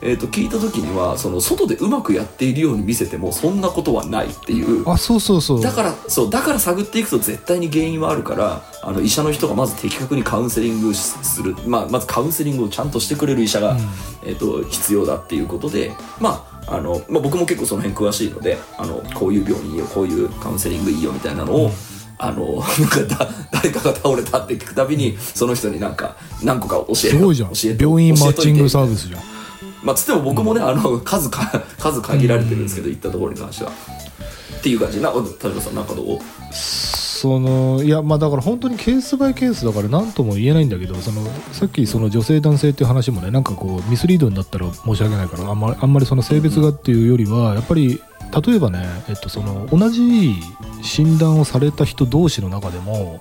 [0.00, 4.88] えー、と聞いた時にはその外でうまくやっているように見せてもそんなことはないっていう。
[4.88, 5.62] あそうそうそう。
[5.62, 13.80] だからそうだから探っていくと絶対に原因はあるからあの医者の人がまず的確にカウンセリングする、まあ、まずカウンセリングをちゃんとしてくれる医者が、うん。
[14.24, 21.70] えっと必要だっていうことで、まああのまあ、僕も結構その辺詳しいのであのこういう病院いいよこういうカウンセリングいいよみたいなのを、
[22.18, 27.52] あのなんかだ誰かが倒れたって聞くたびにその人になんか何個か教えすごいじゃん。
[27.52, 29.37] 教えて病院マッチングサービスじゃん
[29.82, 33.70] まあつっても僕もね、あの数か数限られてるんですけど、行ったところに関しては。
[33.70, 35.00] っていう感じ。
[35.00, 36.18] な田代さんなんかどう？
[36.52, 50.36] そのいやまあだから本当にケースバイケースだから何とも言えないんだけどそのさっきその女性男性っていう話もねなんかこうミスリードになったら申し訳ないからあんまりあんまりその性別がっていうよりはやっぱり例えばね、えっと、その同じ
[50.82, 53.20] 診断をされた人同士の中でも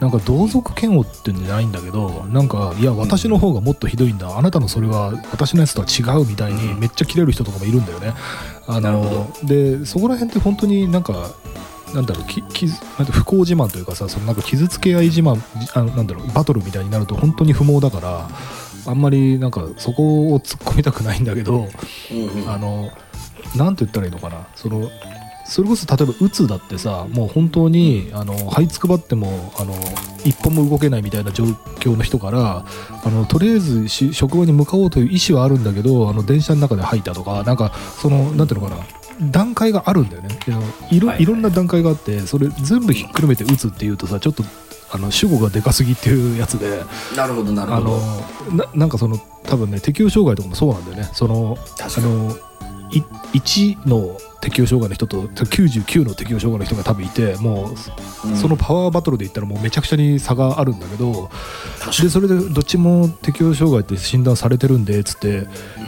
[0.00, 8.14] なんか同族嫌悪っていうんじゃないんだけどなんかいや私の方がもっとひどいんだあなたのそれは私のやつとは違うみたいにめっちゃ切れる人とかもいるんだよね。
[8.66, 11.34] あなるほのでそこら辺って本当になんか
[11.94, 12.66] なんだろうきき
[12.98, 18.28] なんて不幸自慢というかさそのなんか傷つけ合い自慢じあのなんだろうバトルみたいになると本当に不毛だから
[18.86, 21.68] あんまりなんかそこを突っ込みたくないんだけど
[22.12, 22.50] うんうん。
[22.50, 22.90] あの
[23.56, 24.46] なんて言ったらいいのかな？
[24.54, 24.90] その
[25.44, 29.74] それこそ例えばうつだってさもう本当にあの這いつくばってもあの
[30.24, 32.66] 一歩も動けないみたいな状況の人から
[33.02, 38.84] あのとりあえずし職場に向かおうという意思はあるんだけどあの電車の中で吐いたとかなんかそのなんていうのかな？
[39.30, 40.38] 段階があるんだよね。
[40.90, 44.44] いろはいろんな段階があってそれ全部ひっくるめて打つっていうとさちょっと
[44.92, 46.82] あの主語がでかすぎっていうやつで。
[47.16, 47.90] なるほどなるあほど。
[48.50, 51.10] のななんかその多分ね適応障害とかもそうなんだよね。
[51.14, 52.36] そのあの
[52.90, 53.02] い
[53.34, 57.70] 1の適応障害の人と99の適応障害の人が多分いても
[58.24, 58.36] ううん。
[58.36, 61.30] そのパワーバトルで言ったらもうめちゃくちゃに差があるんだけど
[62.00, 65.46] でそれでどっちも適応障害って診断されてるんでつって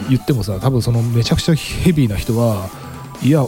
[0.09, 2.69] 言ってもさ多分そのめちゃくちゃヘビーな人は
[3.23, 3.47] いや、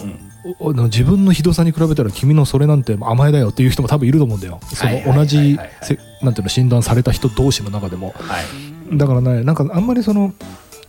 [0.84, 4.60] 自分のひどさに比べたら君のそれなんて甘えだよっていう人も多分いると思うんだよ。
[4.74, 8.14] その同じせなんていうの診断された人同士の中でも。
[8.18, 8.98] はい。
[8.98, 10.34] だからねなんかあんまりその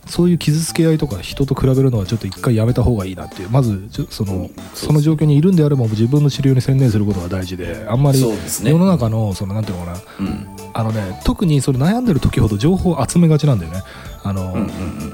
[0.06, 3.50] そういう傷つけ合いとか人と比べるのはちょっと一回やめた方がいいなっていう。
[3.50, 9.98] まずそのその状況にいるんであれば自分の治療に専念することが大事であんまり世の中のそのなんていうのかな。
[10.20, 10.48] うん。
[10.72, 13.82] あのね特にそれ悩んでる時ほど情報を集めがちなんだよね。
[14.24, 14.56] あの、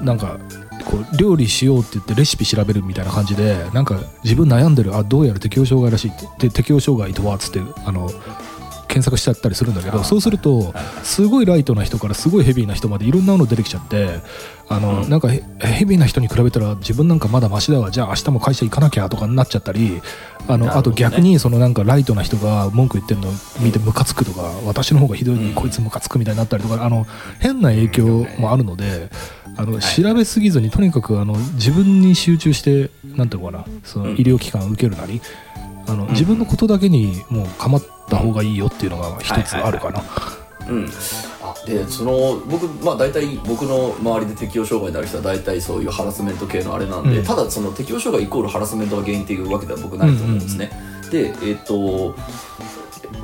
[0.01, 0.39] なんか
[0.85, 4.95] こう料理しようって言ってレシピ調べるみたいな感じでなんか自分悩んでる。
[4.95, 8.09] あどうやら適応障害らしいってで適応障害とはっつってあの
[8.91, 10.73] 検索しちゃったりするんだけどそうすると
[11.03, 14.19] すごいライトな人からすごいヘビーな人までいろんなもの出てきちゃって
[14.67, 15.09] あの、うん。
[15.09, 20.01] なんかヘヘビーな人に比べたら自分なんかまだマシだわじゃあ明日も会社行かなきゃとかになっちゃったり
[20.47, 25.55] あの、あと逆にそのなんかライトな人が文句言ってるのを見てムカつくとか私の方がひどいのにうん。
[25.55, 27.05] こいつムカつくみたいになったりとかあの
[27.39, 29.09] 変な影響もあるので。
[29.57, 29.81] あのい。
[29.81, 34.15] 調べすぎずにとにかくあの自分に集中してなんていうのかなそのうん。
[34.15, 35.21] 医療機関を受けるなり、
[35.87, 36.09] あのん。
[36.11, 40.03] 自分のことだけにもう構った方がいいよっていうのが一つあるかな。
[40.69, 40.89] うん、
[41.41, 47.25] あでその僕まあ大体僕の周りで適応障害である人は大体そういうハラスメント系のあれなんで、うん。
[47.25, 50.69] ただその適応障害イコールハラスメントが原因っていうわけでは僕ないと思うんですね、
[51.09, 52.15] でえっ、と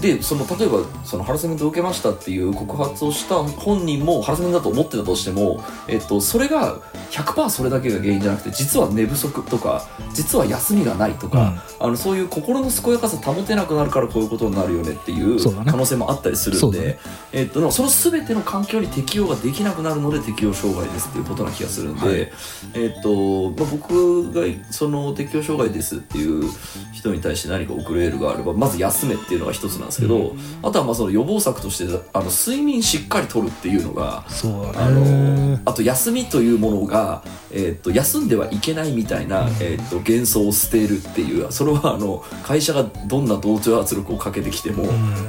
[0.01, 6.77] でその例えばそのハラスメントを受けましたっていう告発をした本人もハラスメントだと思ってたとしても、えっと、それが
[7.11, 16.97] 100%それだけが原因じゃなくて実は寝不足とか実は休みがないとか、あのそういう心の健やかさ保てなくなるからこういうことになるよねっていう可能性もあったりするんで、そうだね。
[17.31, 22.31] えっと、その全ての環境に適応ができなくなるので適応障害ですっていうことな気がするんで、はい。
[22.73, 26.49] えっとまあ、僕がその適応障害ですっていう
[26.93, 34.25] 人に対して何か送るエールがあればまず休めっていうのが一つなんですけど、あとはまあその予防策としてあの睡眠しっかりとるっていうのが。
[34.27, 44.85] そうだあねのあと休みというものがが、えー、と休んではいけないみたいな、えー、と幻想を捨てるっていうそれはあの会社がどんな同調圧力をかけてきても、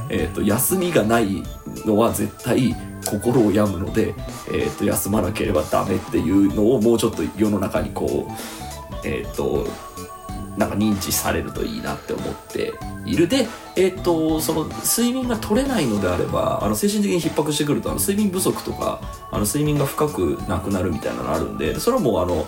[0.09, 1.43] えー、と休みがない
[1.85, 2.75] のは絶対
[3.05, 4.15] 心を病むので、
[4.51, 8.33] えー、と休まなければダメっていうのをもうちょっと世の中にこう
[9.05, 9.69] えっ、と
[10.59, 12.75] なんか認知されるといいなって思って
[13.07, 13.29] いる。
[13.29, 22.47] で、えっとその睡眠が取れないのであればあの精神的に逼迫してくるとあの睡眠不足とかあの睡眠が深くなくなるみたいなのあるんでそれはもうあの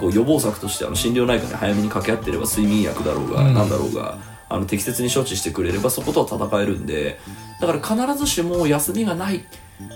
[0.00, 3.54] こう予防策としてあの心療内科に早めに掛け合ってれば睡眠薬だろうがうん。
[3.54, 7.18] 何だろうが、あの適切に処置してくれればそことは戦えるんで
[7.60, 9.44] だから必ずしも休みがない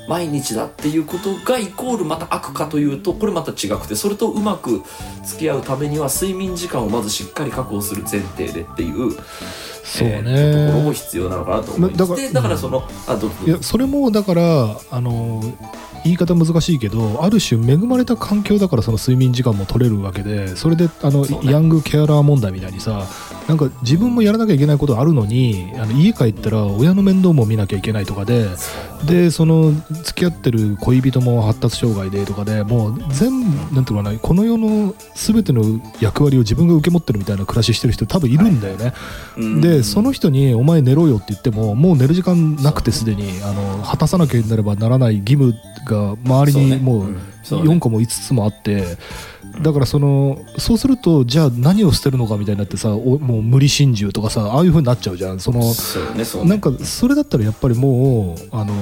[0.08, 4.82] 毎日だっていうことがイコールまた悪かというとこれまた違くてそれとうまく
[5.24, 9.12] 付き合うためには睡眠時間をまずしっかり確保する前提でっていう
[9.84, 12.02] そうえーところもね必要なのかなと思います。
[12.02, 15.42] まだからでだからその、あどうぞいやそれもだからあの
[16.04, 21.40] 言い方難しいけどある種恵まれた環境だからその睡眠時間も取れるわけでそれであの、ね。
[21.42, 23.06] ヤングケアラー問題みたいにさ
[23.48, 28.46] なんか自分もやらなきゃいけないことあるのにあの家帰ったら親の面倒も見なきゃいけないとかで
[29.06, 38.92] でその付き合ってる恋人も発達障害でとかでもう全部なんていうのかなこの世の全ての役割を自分が受け持ってるみたいな暮らししてる人多分いるんだよね。
[39.36, 39.60] うん。
[39.60, 45.54] でその人に「お前寝ろよ」って言ってももう寝る時間なくてすでにあの果たさなければならない義務
[45.90, 47.74] が周りにもうそうね。
[47.74, 48.96] 4個も5つもあって
[49.62, 55.40] だからそのそうするとじゃあ何を捨てるのかみたいになってさおもう無理心中とかさああいう風になっちゃうじゃん。
[55.40, 55.60] その
[56.44, 58.74] なんかそれだったらやっぱりもうあの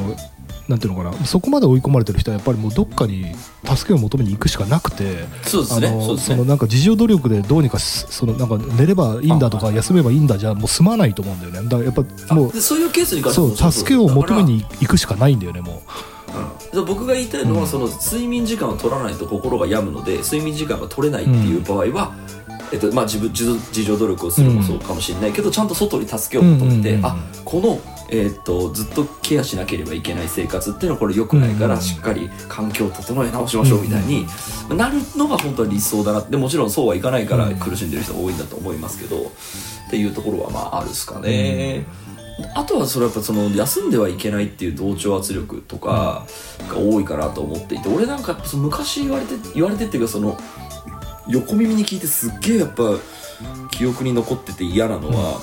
[0.68, 5.24] なんていうのかなそこまで追い込まれてる人はやっぱりもうどっかに助けを求めに行くしかなくて。
[5.42, 11.62] そうですねそのなんか自助努力でどうにかしそのなんか寝ればいいんだとか休めばいいんだじゃもう済まないと思うんだよね。
[11.62, 15.90] だからやっぱもうでそういうケースにそうも助けを求めに行くしかないんだよねもう
[16.82, 16.84] ん。
[16.86, 17.66] 僕が言いたいのは、うん。
[17.66, 22.14] その睡眠時間を取らないと心が病むので睡眠時間が取れないっていう場合は、
[22.72, 25.32] えっとまあ、自分自自助努力をするもそうかもしれない。
[25.32, 27.06] けど、ちゃんと外に助けを求めて、うんうんうんうん。
[27.06, 34.26] あこの、えっとずっとケアしなければいけない生活っていうのはこれ良くないから、うんうんしっかり環境を整え直しましょうみたいに、
[34.70, 37.58] なるのが本当は理想だなってもちろんそうはいかないからうん。
[37.58, 41.86] 苦しんでる人が多いんだと思いますけど、っていうところはまああるっすかね。
[42.54, 46.26] あとはそれはやっぱその休んではいけないっていう同調圧力とか
[46.68, 50.38] が多いかなと思っていて俺なんかその昔言われて言われてっていうかその
[51.28, 52.96] 横耳に聞いてすっげえやっぱ
[53.70, 55.40] 記憶に残ってて嫌なのは、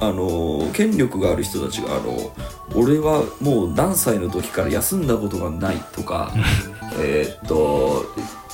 [0.00, 2.32] あの権力がある人たちがあの
[2.74, 6.32] 俺はもう何歳の時から休んだことがないとか
[7.00, 8.06] えーっと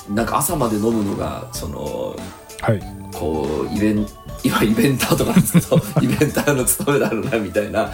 [0.09, 2.21] なんか朝まで飲むのがそのう
[2.61, 2.81] はい。
[3.13, 4.05] こうイベン
[4.45, 7.91] 今イベンターとかですけど イベンターの務めだろうなみたいな、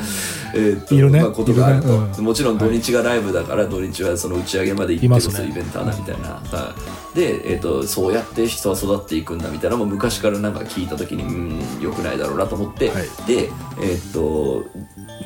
[0.53, 1.21] えーっといるね。
[1.21, 2.11] まあ、ことがあると、ね。
[2.17, 2.25] うん。
[2.25, 5.33] もちろん土日がライブだから土日はその打ち上げまで行っていますね。
[5.35, 6.41] そういうイベンターだみたいな、は
[7.15, 13.03] いで、えーっとそうやって人は育っていくんだみたいなのも昔からなんか聞いた時にうん良くないだろうなと思って、はい。
[13.27, 13.49] で
[13.81, 14.65] えーっと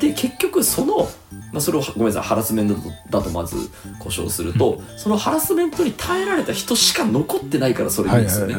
[0.00, 1.08] で結局その、
[1.52, 2.76] まあ、それをごめんなさいハラスメント
[3.10, 3.56] だとまず
[3.98, 8.56] 故障すると、そのハラスメントに耐えられた人しか残ってないからそれいいんですよね。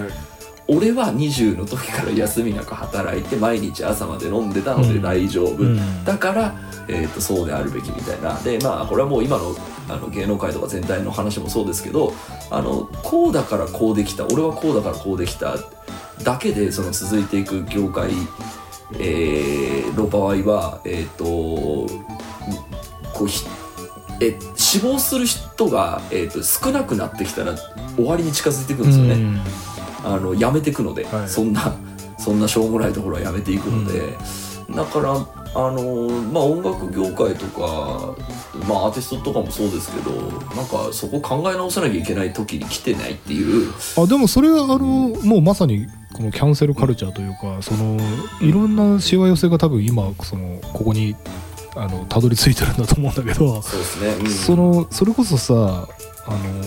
[0.67, 6.03] 俺は20の時から休みなく働いて毎日朝まで飲んでたので大丈夫、うん。
[6.03, 6.55] だから、
[6.87, 8.37] えー、とそうであるべきみたいな。
[8.41, 9.55] でまあこれはもう今の
[9.89, 12.13] あの芸能界とか全体の話もそうですけど
[12.51, 15.55] あのこうだからこうできた俺はこうだからこうできた
[16.23, 18.11] だけでその続いていく業界、
[18.99, 21.87] えーの場合はえっ、とこ
[23.21, 23.45] うひ
[24.19, 27.55] え死亡する人が、えー、と少なくなってきたら
[27.95, 29.13] 終わりに近づいていくんですよね。
[29.13, 29.41] うん
[30.03, 31.29] あのやめていくので、はい。
[31.29, 31.75] そんな
[32.17, 34.17] そんなしょうもないところはやめていくので、
[34.75, 38.15] だからあのまあ音楽業界とか
[38.67, 40.11] まあアーティストとかもそうですけど
[40.55, 43.71] なんかそこ考え直さなきゃいけない時に来てないっていう。
[43.97, 47.97] あでもそれはあのもうまさにこのキャンセルカルチャーというかその
[48.41, 51.15] いろんなしわ寄せが多分今そのここに
[51.75, 54.29] あのたどり着いてるんだと思うんだけど、そうですね、うん。
[54.29, 55.87] そのそれこそさ
[56.25, 56.66] あの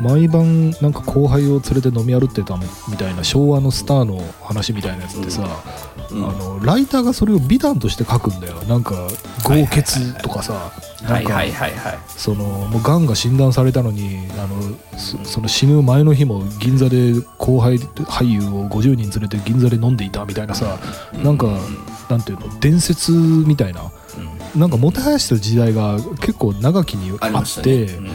[0.00, 2.56] 毎晩なんか後輩を連れて飲み歩ってた
[2.88, 5.46] みたいな昭和のスターの話みたいなやつってさ、
[6.10, 6.28] うん。
[6.28, 8.54] あのライターがそれを美談として書くんだよ。
[8.62, 9.08] なんか
[9.44, 11.72] 豪傑とかさ、なんかはいはい
[12.08, 14.56] そのもうがんが診断されたのにあの
[14.98, 20.78] そその死ぬ前の日も銀座で後輩俳優を50人連れて銀座で飲んでいたみたいなさ
[21.22, 21.46] なんか
[22.08, 23.82] なんていうの伝説みたいな。
[24.16, 24.60] うん。
[24.60, 28.10] なんかもてはやしてる時代が結構長きにあっましたね、て、うん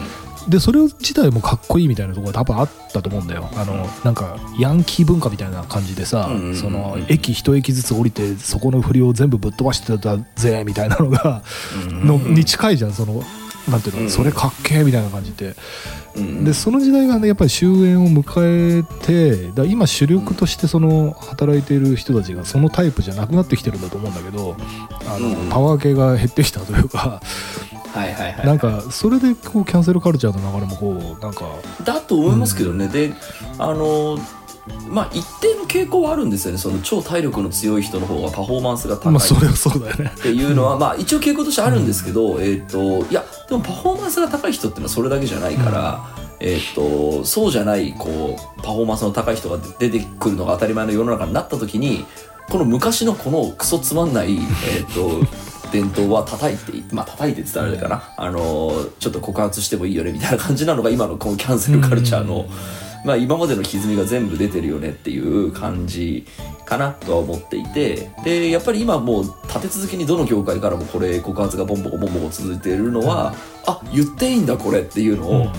[0.48, 3.48] でそれ自体もかっこいいみたいなところが多分あったと思うんだよ。
[3.54, 6.56] あのなんかヤンキー文化みたいな感じでさ、うんうんうんうん。
[6.56, 11.42] その駅一駅ずつ降りてそこの振りを全部ぶっ飛ばしてたぜみたいなのが、
[11.90, 12.06] うん。
[12.06, 13.22] のに近いじゃんその
[13.68, 14.10] なんていうの、うん。
[14.10, 15.54] それかっけえみたいな感じで。
[16.16, 16.44] うん。
[16.44, 24.56] でその時代がねやっぱり終焉を迎えてだ今主力としてその働いている人たちがそのタイプじゃなくなってきてるんだと思うんだけど
[25.06, 25.48] あの、うん。
[25.50, 27.20] パワー系が減ってきたというか
[27.96, 31.46] はいはいはいなんかそれでこうキャンセルカルチャーの流れもこうなんか
[31.82, 33.14] だと思いますけどね、で
[33.58, 34.18] あの
[34.88, 36.58] まあ一定の傾向はあるんですよね。
[36.58, 39.12] その超体力の強い人の方がパフォーマンスが高い。
[40.08, 46.04] っていうのは、 まあ一応傾向としてあるんですけど、えっ、といやでもパフォーマンスが高い人っていうのはそれだけじゃないから、
[46.40, 52.04] えっ、とそうじゃないこうパフォーマンスの高い人が出てくるのが当たり前の世の中になった時に
[52.50, 55.20] この昔のこのクソつまんないえっ、と
[55.72, 62.46] 伝統は叩いてまあ叩いてって言ったらあれかな、あのちょっと告発してもいいよねみたいな感じなのが今のこのキャンセルカルチャーの、
[63.06, 66.26] まあ、今までの歪みが全部出てるよねっていう感じ
[66.64, 73.32] かなとは思っていてでやっぱり今もう立て続けにどの業界からもこれ告発がボンボコボンボコ続いているのは
[73.64, 75.52] あ言っていいんだこれっていうのを、うん。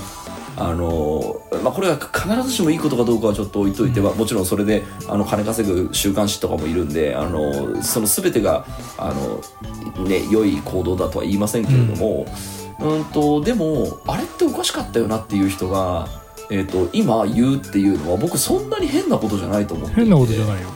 [0.59, 8.65] あのまあ、これが必ずしもいいことかどうかはちょっと置いといて、まあもちろんそれであの金稼ぐ週刊誌とかもいるんであのその全てが
[8.97, 12.25] あの、ね、良い行動だとは言いませんけれども、
[12.79, 16.07] うん、とでもあれっておかしかったよなっていう人が、
[16.49, 20.69] えー、と今言うっていうのは僕そんなに変なことじゃないと思って変なことじゃないよ。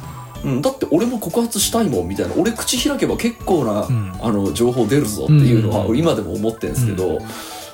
[0.44, 2.34] うん、だって俺も告発したいもんみたいな。
[2.36, 4.20] 俺口開けば結構な、ん。
[4.22, 5.98] あの情報出るぞっていうのはうん。
[5.98, 7.20] 今でも思ってるんですけど、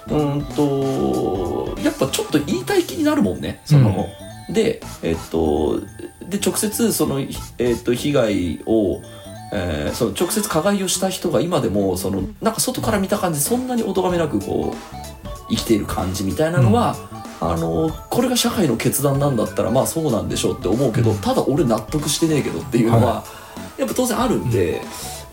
[0.09, 4.07] うん、とやっぱちょっと言いたい気になるもんねその、
[4.49, 5.81] でえっと
[6.27, 7.19] で直接その、
[7.57, 9.01] えっと、被害を
[9.53, 14.97] えーその直接加害をした人が今でもそのなんか外から見た感じそんなにお咎めなくこう
[15.49, 16.97] 生きている感じみたいなのは、
[17.39, 23.23] あのこれが社会の決断なんだったらまあそうなんでしょうって思うけど、ただ俺納得してねえけどっていうのは、
[23.77, 24.81] やっぱ当然あるんで、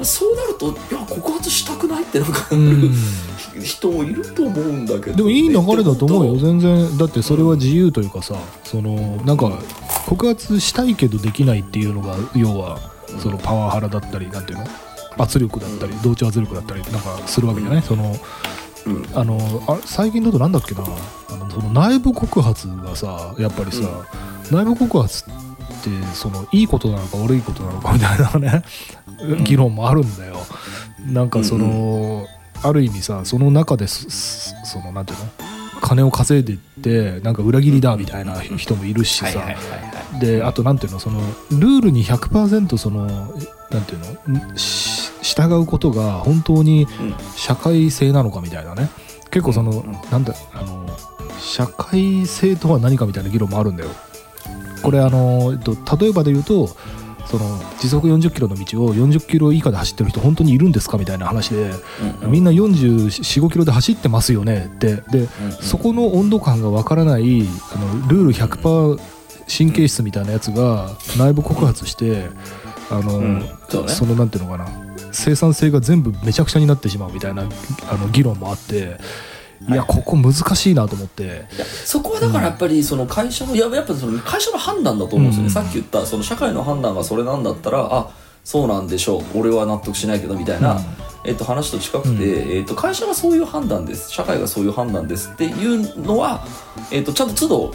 [0.02, 2.94] そうなるといや告発したくないってなんか、うん。
[3.62, 6.98] 人もいると思うんだけどでもいい流れだと思うよ全然。
[6.98, 8.34] だってそれは自由というかさ
[8.64, 8.94] その
[9.24, 9.48] なんか
[10.06, 12.80] 告発したいけどできないっていうのが要は
[13.22, 14.66] そのパワハラだったりなんていうの？
[15.16, 17.82] 圧力だったり同調圧力だったりなんかするわけじゃない？
[17.82, 18.18] そのと
[18.86, 19.06] うん。
[19.14, 20.82] あのあ最近だとなんだっけな。
[20.82, 23.82] あのその内部告発がさやっぱりさ、
[24.50, 25.34] 内部告発って
[26.14, 28.64] そのいいことなのか悪いことなのかみたいなね
[29.44, 30.36] 議論もあるんだよ。
[31.06, 32.26] なんかその、
[32.62, 35.26] ある意味さその中でそのなんていうの？
[35.80, 39.44] 金を稼いでいってなんか裏切りだみたいな人もいるしさ、
[40.18, 40.98] であとなんていうの？
[40.98, 43.26] そのルールに100%そのな
[43.80, 44.56] んていうの？
[44.56, 44.93] し
[45.36, 47.14] 従うことが本当にうん。
[47.36, 48.90] 社会性なのかみたいなね。
[49.30, 49.92] 結構その、うんうん。
[50.10, 50.86] なんだあの
[51.38, 53.90] 社会性とは何かみたいな議論もあるんだよ。
[54.82, 56.68] これあの、えっと、例えばで言うと
[57.26, 61.70] その時速40キロの道を40キロ以下で走ってる人本当にいるんですかみたいな話で、
[62.22, 64.96] うんみんな445キロで走ってますよねって。
[65.10, 67.42] で、うんそこの温度感がわからない
[67.74, 69.00] あのルール100%
[69.46, 72.28] 神経質みたいなやつが内部告発して
[72.90, 73.48] あの、うん。
[73.68, 73.88] そうね。
[73.88, 74.83] そのなんていうのかな
[75.14, 77.42] 生産性が全部めちゃくちゃになってしまうみたいな
[77.90, 78.98] あの議論もあって
[79.68, 81.46] いやここ難しいなと思って。
[81.84, 85.50] そこはだからやっぱりその会社のいややっぱその会社の判断だと思うんですよね、うん。
[85.50, 88.10] さっき言ったその社会の判断がそれなんだったらあ
[88.44, 89.38] そうなんでしょう。
[89.38, 90.80] 俺は納得しないけどみたいな、うん。
[91.24, 92.58] えっと、話と近くて、うん。
[92.58, 94.10] えっと、会社がそういう判断です。
[94.10, 96.44] 社会がそういう判断ですっていうのは、
[96.90, 97.74] えっと、ちゃんと都度、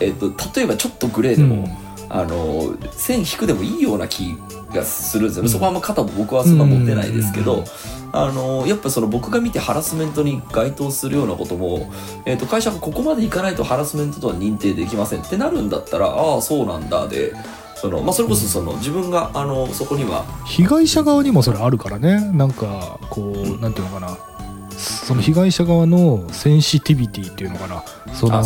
[0.00, 1.86] えっと、例えばちょっとグレーでも、うん。
[2.08, 4.36] あの線引くでもいいような気
[4.76, 5.42] がするんですよ。
[5.42, 7.64] ね、そこはあんま肩も僕はそんな持ってないですけど、うん
[8.12, 11.92] あのやっぱその僕が見てハラスメントに該当するようなことも、
[12.24, 17.34] えー、と会社がここまでいかないとハラスメントとは認定できませんってなるんだったらああそうなんだで
[17.74, 22.32] その、まあ、それこそその自分があのそこには被害者側にもそれあるからね。
[22.32, 24.16] なんかこうなんていうのかな
[24.76, 27.82] その被害者側のセンシティビティっていうのかな。
[28.14, 28.42] その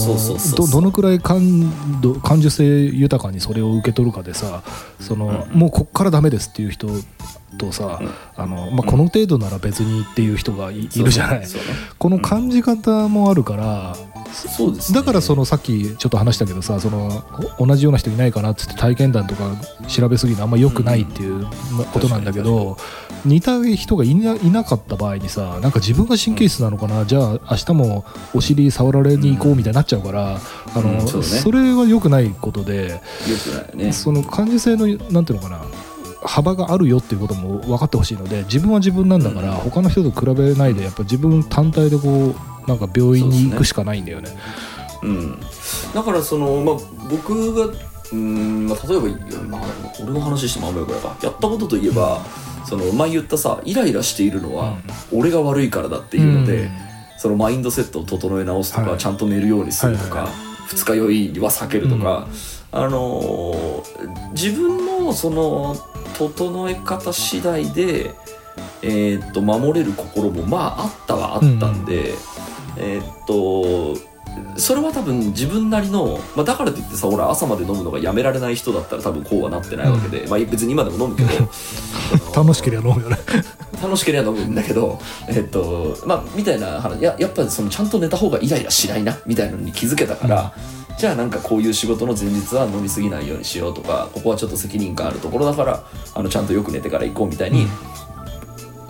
[0.57, 4.62] どどのくらい感度感受性豊かにそれを受け取るかでさ
[4.99, 5.59] その、うん。
[5.59, 6.89] もうこっからダメですっていう人
[7.59, 8.11] とさ、うん。
[8.37, 11.41] あのまあ、この程度なら別にっていう人がい,、いるじゃない。
[11.41, 11.47] ね。
[11.99, 13.97] この感じ方もあるから、
[14.33, 14.99] そうですね。
[14.99, 17.24] だからそのさっきちょっと話したけどさその
[17.59, 19.57] お同じような人いないかなっつって体験談とか
[19.89, 21.47] 調べすぎるのあんま良くないっていう
[21.93, 22.76] ことなんだけど、
[23.25, 28.05] 似た人がいないなかった場合にさなんか自分が神経質なのかな、じゃあ明日も
[28.35, 31.27] お尻触られに行こうみたいになっちゃうから、あのうんそうね。
[31.27, 33.01] それは良くないことで、よ
[33.43, 33.93] くないね。
[33.93, 35.61] その感受性のなんていうのかな
[36.23, 39.57] 幅があるよっていうことも分かってほしいので自分は自分なんだから、うん。
[39.57, 42.35] 他の人と比べないでやっぱ自分単体でこ
[42.66, 44.31] うなんか病院に行くしかないんだよね。
[45.03, 45.41] うん、
[45.95, 46.77] だからその、まあ、
[47.11, 47.75] 僕が
[48.12, 49.07] うん、まあ、例えば
[49.47, 49.61] まあ、
[50.03, 51.16] 俺の話してもあんまよくないか。
[51.23, 52.21] やったことといえば
[52.71, 54.79] その前言ったさイライラしているのは
[55.12, 56.71] 俺が悪いからだっていうので、うん。
[57.18, 58.99] そのマインドセットを整え直すとか、はい。
[58.99, 62.29] ちゃんと寝るようにするとか、はいはい二日酔いは避けるとか、
[62.71, 65.75] あのー自分のその
[66.16, 68.12] 整え方次第で、
[68.83, 72.14] えーっと守れる心もまああったはあったんで、
[72.77, 74.01] えーっと
[74.57, 81.30] それは多分自分なりの、まあ、だからといってさ俺朝まで飲むのがやめられない人だったら多分こうはなってないわけで、まあ、別に今でも飲むけど
[82.34, 83.18] 楽しければ飲むよね。
[83.82, 90.53] 楽しければ飲むんだけど、えっとまあ、みたいな話ややっぱりそのちゃんと寝た方がイライラしないなみたいなのに気づけたから、
[90.99, 95.82] じゃあなんかこういう仕事の前日は飲み過ぎないようにしようとかここはちょっと責任感あるところだから
[96.14, 98.00] あのちゃんとよく寝てから行こうみたいに、なん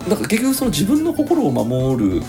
[0.09, 2.21] か結局その自分の心を守る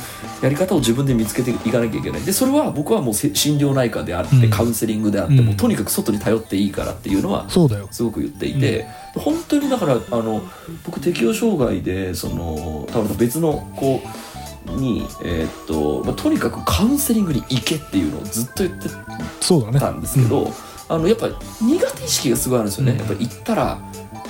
[0.43, 2.23] やり方を自分で見つけていかなきゃいけない。
[2.23, 4.51] でそれは僕はもうせ心療内科であって、うん。
[4.51, 5.47] カウンセリングであって、うん。
[5.47, 7.89] もうとにかく外に頼っていいからっていうのはそうだよ。
[7.91, 10.43] すごく言っていて、本当にだからあの
[10.85, 14.03] 僕適応障害でその多分別の子
[14.77, 18.89] に、えーっとまあ、とにかくカウンセリングに行けっていうのをずっと言って
[19.41, 20.53] そうだねたんですけど、
[20.89, 22.99] あのやっぱり苦手意識がすごいあるんですよね、うん。
[22.99, 23.77] やっぱり行ったら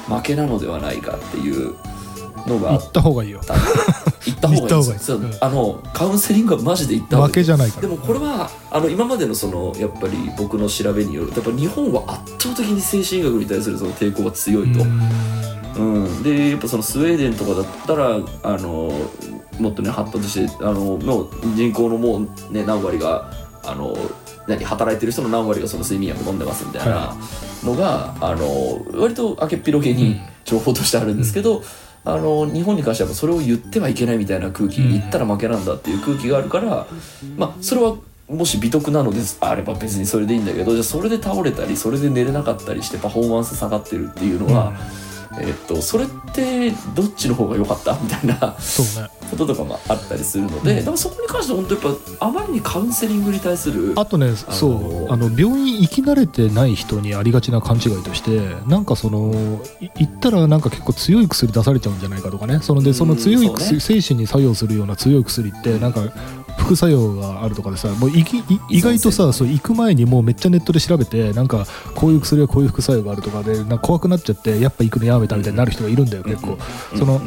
[0.09, 1.75] 負けなのではないかっていう
[2.47, 3.41] のが行った方がいいよ。
[3.41, 3.47] 行っ
[4.41, 4.99] た方がいい行った方がいい。
[4.99, 5.17] でう。
[5.17, 5.33] うん。
[5.41, 7.33] あのカウンセリングはマジで行った方がいい。
[7.33, 7.83] 負けじゃないから。
[7.83, 14.85] でもこれはあの今までのそのやっぱり僕の調べによるとやっぱ日本は圧倒的に精神医学に対するその抵抗が強いと。
[15.75, 18.93] うん、でやっぱそのスウェーデンとかだったらあの
[19.59, 23.33] もっとね発達してあのの人口のもうね何割が
[23.65, 23.97] あの
[24.47, 27.17] 何働いてる人の何割がその睡眠薬飲んでますみたいなは
[27.65, 31.63] のが、あの割と明けっぴろげに情報としてあるんですけど、
[32.05, 34.93] あの日本に関してはそれを言ってはいけないみたいな空気、うん。
[34.93, 36.87] 言ったら負けなんだっていう空気があるから、
[37.37, 37.97] まあそれは
[38.29, 44.73] もし美徳なのであれば別にそれでいいんだけどじゃあそれで倒れたりそれで寝れなかったりしてパフォーマンス下がってるっていうのは、
[45.41, 47.99] えっとそれってどっちの方が良かった？
[48.01, 49.09] みたいなそうね。
[49.31, 50.77] こととかもあったりするので、うん。
[50.79, 62.59] だからそこに関しては本当やっぱあまりにカウンセリングに対するあとね、そうあの病院行き慣れてない人にありがちな勘違いとしてなんかそのい行ったらなんか結構強い薬出されちゃうんじゃないかとかね。
[62.61, 66.01] そのでその強いうんそう薬、精神に作用するような強い薬ってなんか
[66.59, 76.59] 副作用があるとかでさもういきい意外とさそう行く前にもうめっちゃネットで調べてなんかこういう薬はこういう副作用があるとかでなんか怖くなっちゃってやっぱ行くのやめたみたいになる人がいるんだよ結構。
[76.97, 77.21] その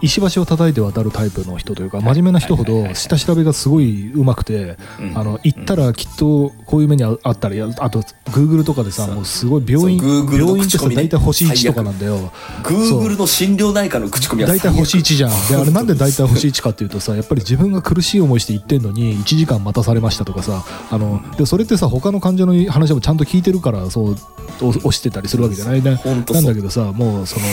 [0.00, 5.18] 石橋を叩いて渡るタイプの人というか真面目な人ほど下調べがすごい上手くてうん。
[5.18, 8.00] あの行ったらきっとこういう目にああったらやあと
[8.32, 12.32] グーグルとかでさもうすごい病院病院ってさ大体星1とかなんだよ。
[12.62, 15.30] Google の診療内科の口コミは大体星1じゃん。
[15.48, 24.16] であれなんで大体星1 1かっていうとさやっぱり自分が苦しい思いして行ってんのに1時間待たされましたとかさあのでそれってさ他の患者の話もちゃんと聞いてるからそう
[24.62, 25.82] お押してたりするわけじゃない？
[25.82, 27.46] ねなんだけどさもうその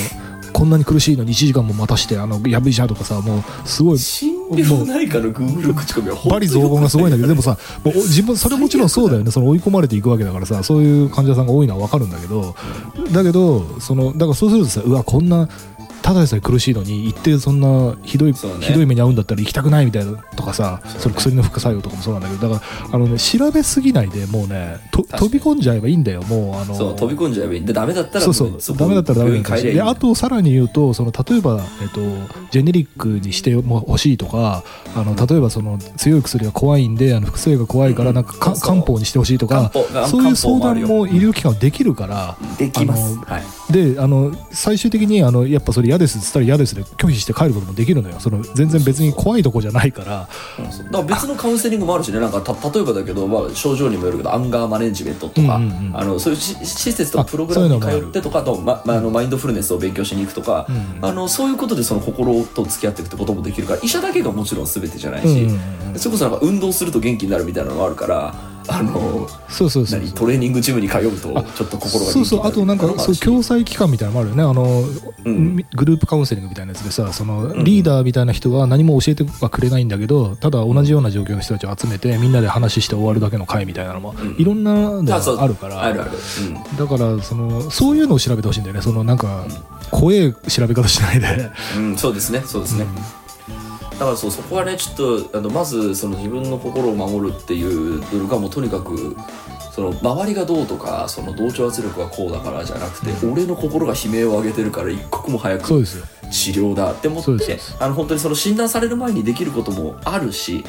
[0.53, 9.32] こんなに苦しいのに1時間も待たしてあのやべいじゃとかさもうすごい診療内科の Google 口コミはバリ雑言がすごいんだけどでもさもう自分それもちろんそうだよね。
[9.32, 12.55] その追い込まれていくわけだからさそういう患者さんが多いのは分かるんだけど
[13.12, 15.47] だけどそのだからそうするとさうわこんな
[16.10, 18.38] ただでさえ苦しいのに行ってそんなひどい、ね。
[18.62, 32.01] ひどい目に遭うんだったら行きたくないみたいなとかさその薬の副作用とかもそうなんだけどだからあの、ね、調べすぎないでもうねと飛び込んじゃえばいいんだよもうあのそう飛び込んじゃえばいいでダメだったらそうそうダメだったらダメだったしであとさらに言うとその例えば、えっと、
[32.49, 34.64] ジェネリックにしても欲しいとか
[34.95, 38.16] あの例えばその強い薬が怖いんであの副作用が怖いからうん。
[38.16, 38.76] なんかかそうそう。
[38.76, 39.72] 漢方にしてほしいとか
[40.07, 43.16] そういう相談も医療機関はできるからできます。
[43.20, 48.20] はいであの最終的にあのやっぱそれ嫌ですっつったら嫌ですで拒否して帰ることもできるのよ。
[48.20, 50.28] その全然別に怖いとこじゃないから。
[50.58, 52.20] だから別のカウンセリングもあるしね。
[52.20, 55.98] なんかた例えばだけど、まあ、症状にもよるけどアンガーマネジメントとか、うんうんうん。
[55.98, 66.00] あのそういうし施設とかあプログラムに通ってとかあと、ままあ、あのマインドフルネスを勉強しに行くとか、うんあのそういうことでその心と付き合っていくってこともできるから医者だけがもちろん全てじゃないし、うんうんうん。
[66.00, 68.34] それこそなんか運動すると元気になるみたいなのがあるから
[68.72, 72.48] あのそうそうそう何トレーニングジムに通うとあちょっと心がそうそう。
[72.48, 74.44] あとなんかそう共済機関みたいなのもあるよね。
[74.44, 74.84] あの、
[75.26, 75.56] うん。
[75.56, 84.36] みグループカウンセリングみたいなやつでさそのんリーダーみたいな人が何も教えてはくれないんだけどただ同じような状況の人たちを集めてみんなで話して終わるだけの会みたいなのも、うん。
[84.38, 85.84] いろんなのあるから。
[85.84, 86.74] あるある、う。
[86.74, 86.78] ん。
[86.78, 88.82] だからそのそういうのを調べてほしいんだよね。
[88.82, 89.46] そのなんか
[89.92, 92.42] 怖え調べ方しないで、うん、そうですね。
[92.46, 92.86] そうですね、
[94.00, 99.18] だからそうそこはねちょっとあのまずその自分の心を守るっていう努力はもうとにかく
[99.74, 110.64] その周りがどうとかその同調圧力がこうだからじゃなくて、俺の心が悲鳴を上げてるから一刻も早く治療だって思ってあの本当にその診断される前にできることもあるし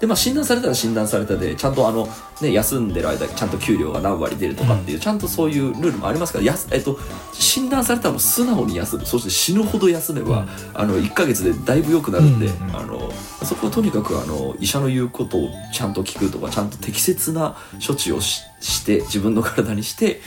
[0.00, 2.08] で、まあ、診断されたら診断されたでちゃんとあの、
[2.40, 6.98] ね、休んでる間ちゃんと給料が何割出るとかっていう、ちゃんとそういうルールもありますからやす、えっと、
[7.32, 9.06] 診断されたらもう素直に休む。
[9.06, 12.76] そして死ぬほど休めば、あの1ヶ月でだいぶ良くなるんで、うんうん。
[12.76, 13.10] あの
[13.44, 20.20] そこはとにかくあの医者の言うことをちゃんと聞くとかちゃんと適切な処置をしして自分の体にして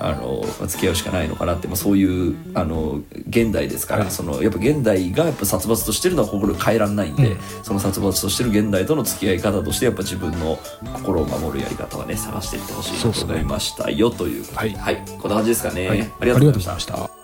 [0.00, 4.10] あのまあ付き合うしかないのかなって、まあ、そういうあの現代ですから、はい。
[4.10, 7.38] そのやっぱ現代がやっぱ殺伐としてるのは心変えられないんで、うん。
[7.62, 10.58] その殺伐としてる現代との付き合い方としてやっぱ自分の
[10.94, 14.76] 心を守るやり方はね探していってほしいなと思いましたよということで。
[14.76, 14.96] はい。
[15.18, 16.00] こんな感じですかね、はい。
[16.20, 17.17] ありがとうございました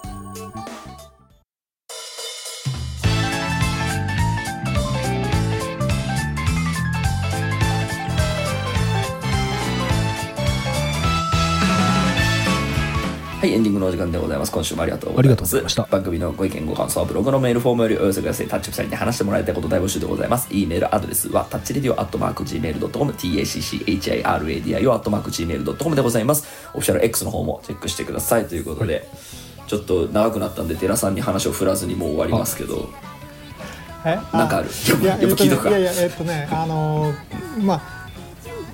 [13.45, 14.53] はい、エンディングのお時間でございます。
[14.53, 15.29] 今週もありがとうございます。
[15.29, 18.47] ありがとうございました番組のご意見、ご感想はブログのメールフォームよりお寄せください。
[18.47, 20.49] タッチプサイトに話してもらいたいこと大募集でございます。
[20.51, 26.47] e メールアドレスは、タッチレディオアットマーク Gmail.com、tacchiradio アットマーク Gmail.com でございます。
[26.73, 29.07] オフィシャル X の方もチェックしてくださいということで、
[29.67, 32.89] ちょっと長くなったんで、寺さんに話を振らずにもう終わりますけど、
[34.07, 34.17] え？
[34.33, 34.71] なんかある？
[35.05, 38.04] やっぱ聞いとくかいやいやえっとねあのーまあ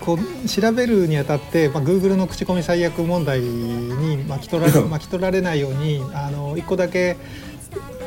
[0.01, 7.17] こう調べるにあたって、まあ、Google の口コミ最悪問題に巻き取られ巻き取られないようにあの一個だけ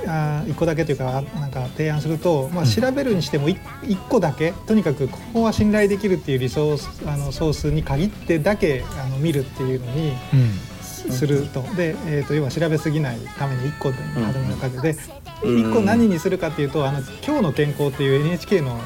[0.08, 10.74] あ一個だけというかなんか提案すると、まあ、調べるにしても一一個だけとにかくここは信頼できるっていうリソースあのソースに限ってだけあの見るっていうのにうん。
[11.12, 11.62] すると。
[11.76, 14.96] で、えー、と要は調べすぎないために1個で始める感じで、
[15.44, 15.72] うん。
[15.72, 18.80] 1個何にするかっていうと「あの今日の健康」っていう NHK の、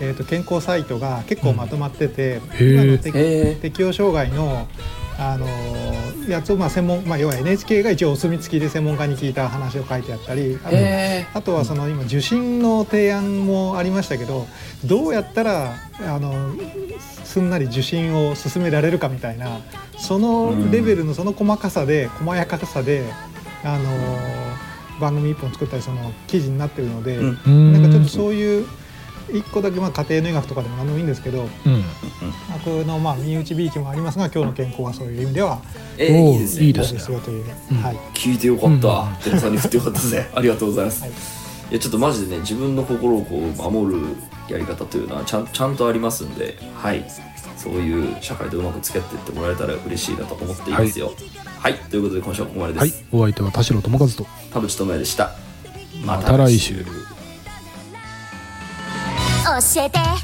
[0.00, 2.74] えー、と健康サイトが結構まとまってて、へー。
[2.74, 4.66] 今の適応障害の
[5.18, 14.46] あのーやつをまあ専門、まあ、要は NHK が一応お墨付きで専門家に聞いた話を書いてあったりあとへあとはその今受診の提案もありましたけど
[14.84, 16.54] どうやったらあの
[17.24, 19.60] すんなり受診を進められるかみたいな
[19.98, 23.04] そのレベルのその細かさで細やかさで
[23.64, 23.90] あの
[25.00, 27.40] 番組一本作ったりその記事になってるので、うん。
[27.46, 27.72] うん。
[27.72, 28.66] なんかちょっとそういう
[29.32, 31.80] 一個だけまあ家庭の医学とかでも何でもいいんですけどうん。
[32.48, 35.60] まあこういうのまあ身内びいきもありますが今日の健康はそういう意味では
[35.98, 36.66] えーいいですね。
[36.66, 37.14] いいですね。
[37.14, 37.96] よという、うんはい。
[38.14, 41.10] 聞いてよかった、寺さんに振ってよかったですねありがとうございます、はい。
[41.10, 41.14] い、
[41.70, 44.16] やちょっとマジでね自分の心をこう守る
[44.48, 47.04] やり方というのはちゃんちゃんとありますんではい。
[47.56, 51.12] そういう社会とうまく付き合っていってもらえたら嬉しいなと思っていますよ。
[51.58, 52.92] はい、ということで今週はここまでです、はい。
[53.12, 54.26] お相手は田代智和と。
[54.50, 55.32] 田淵智也でした。
[56.02, 56.86] また来週
[59.44, 60.10] 教えて。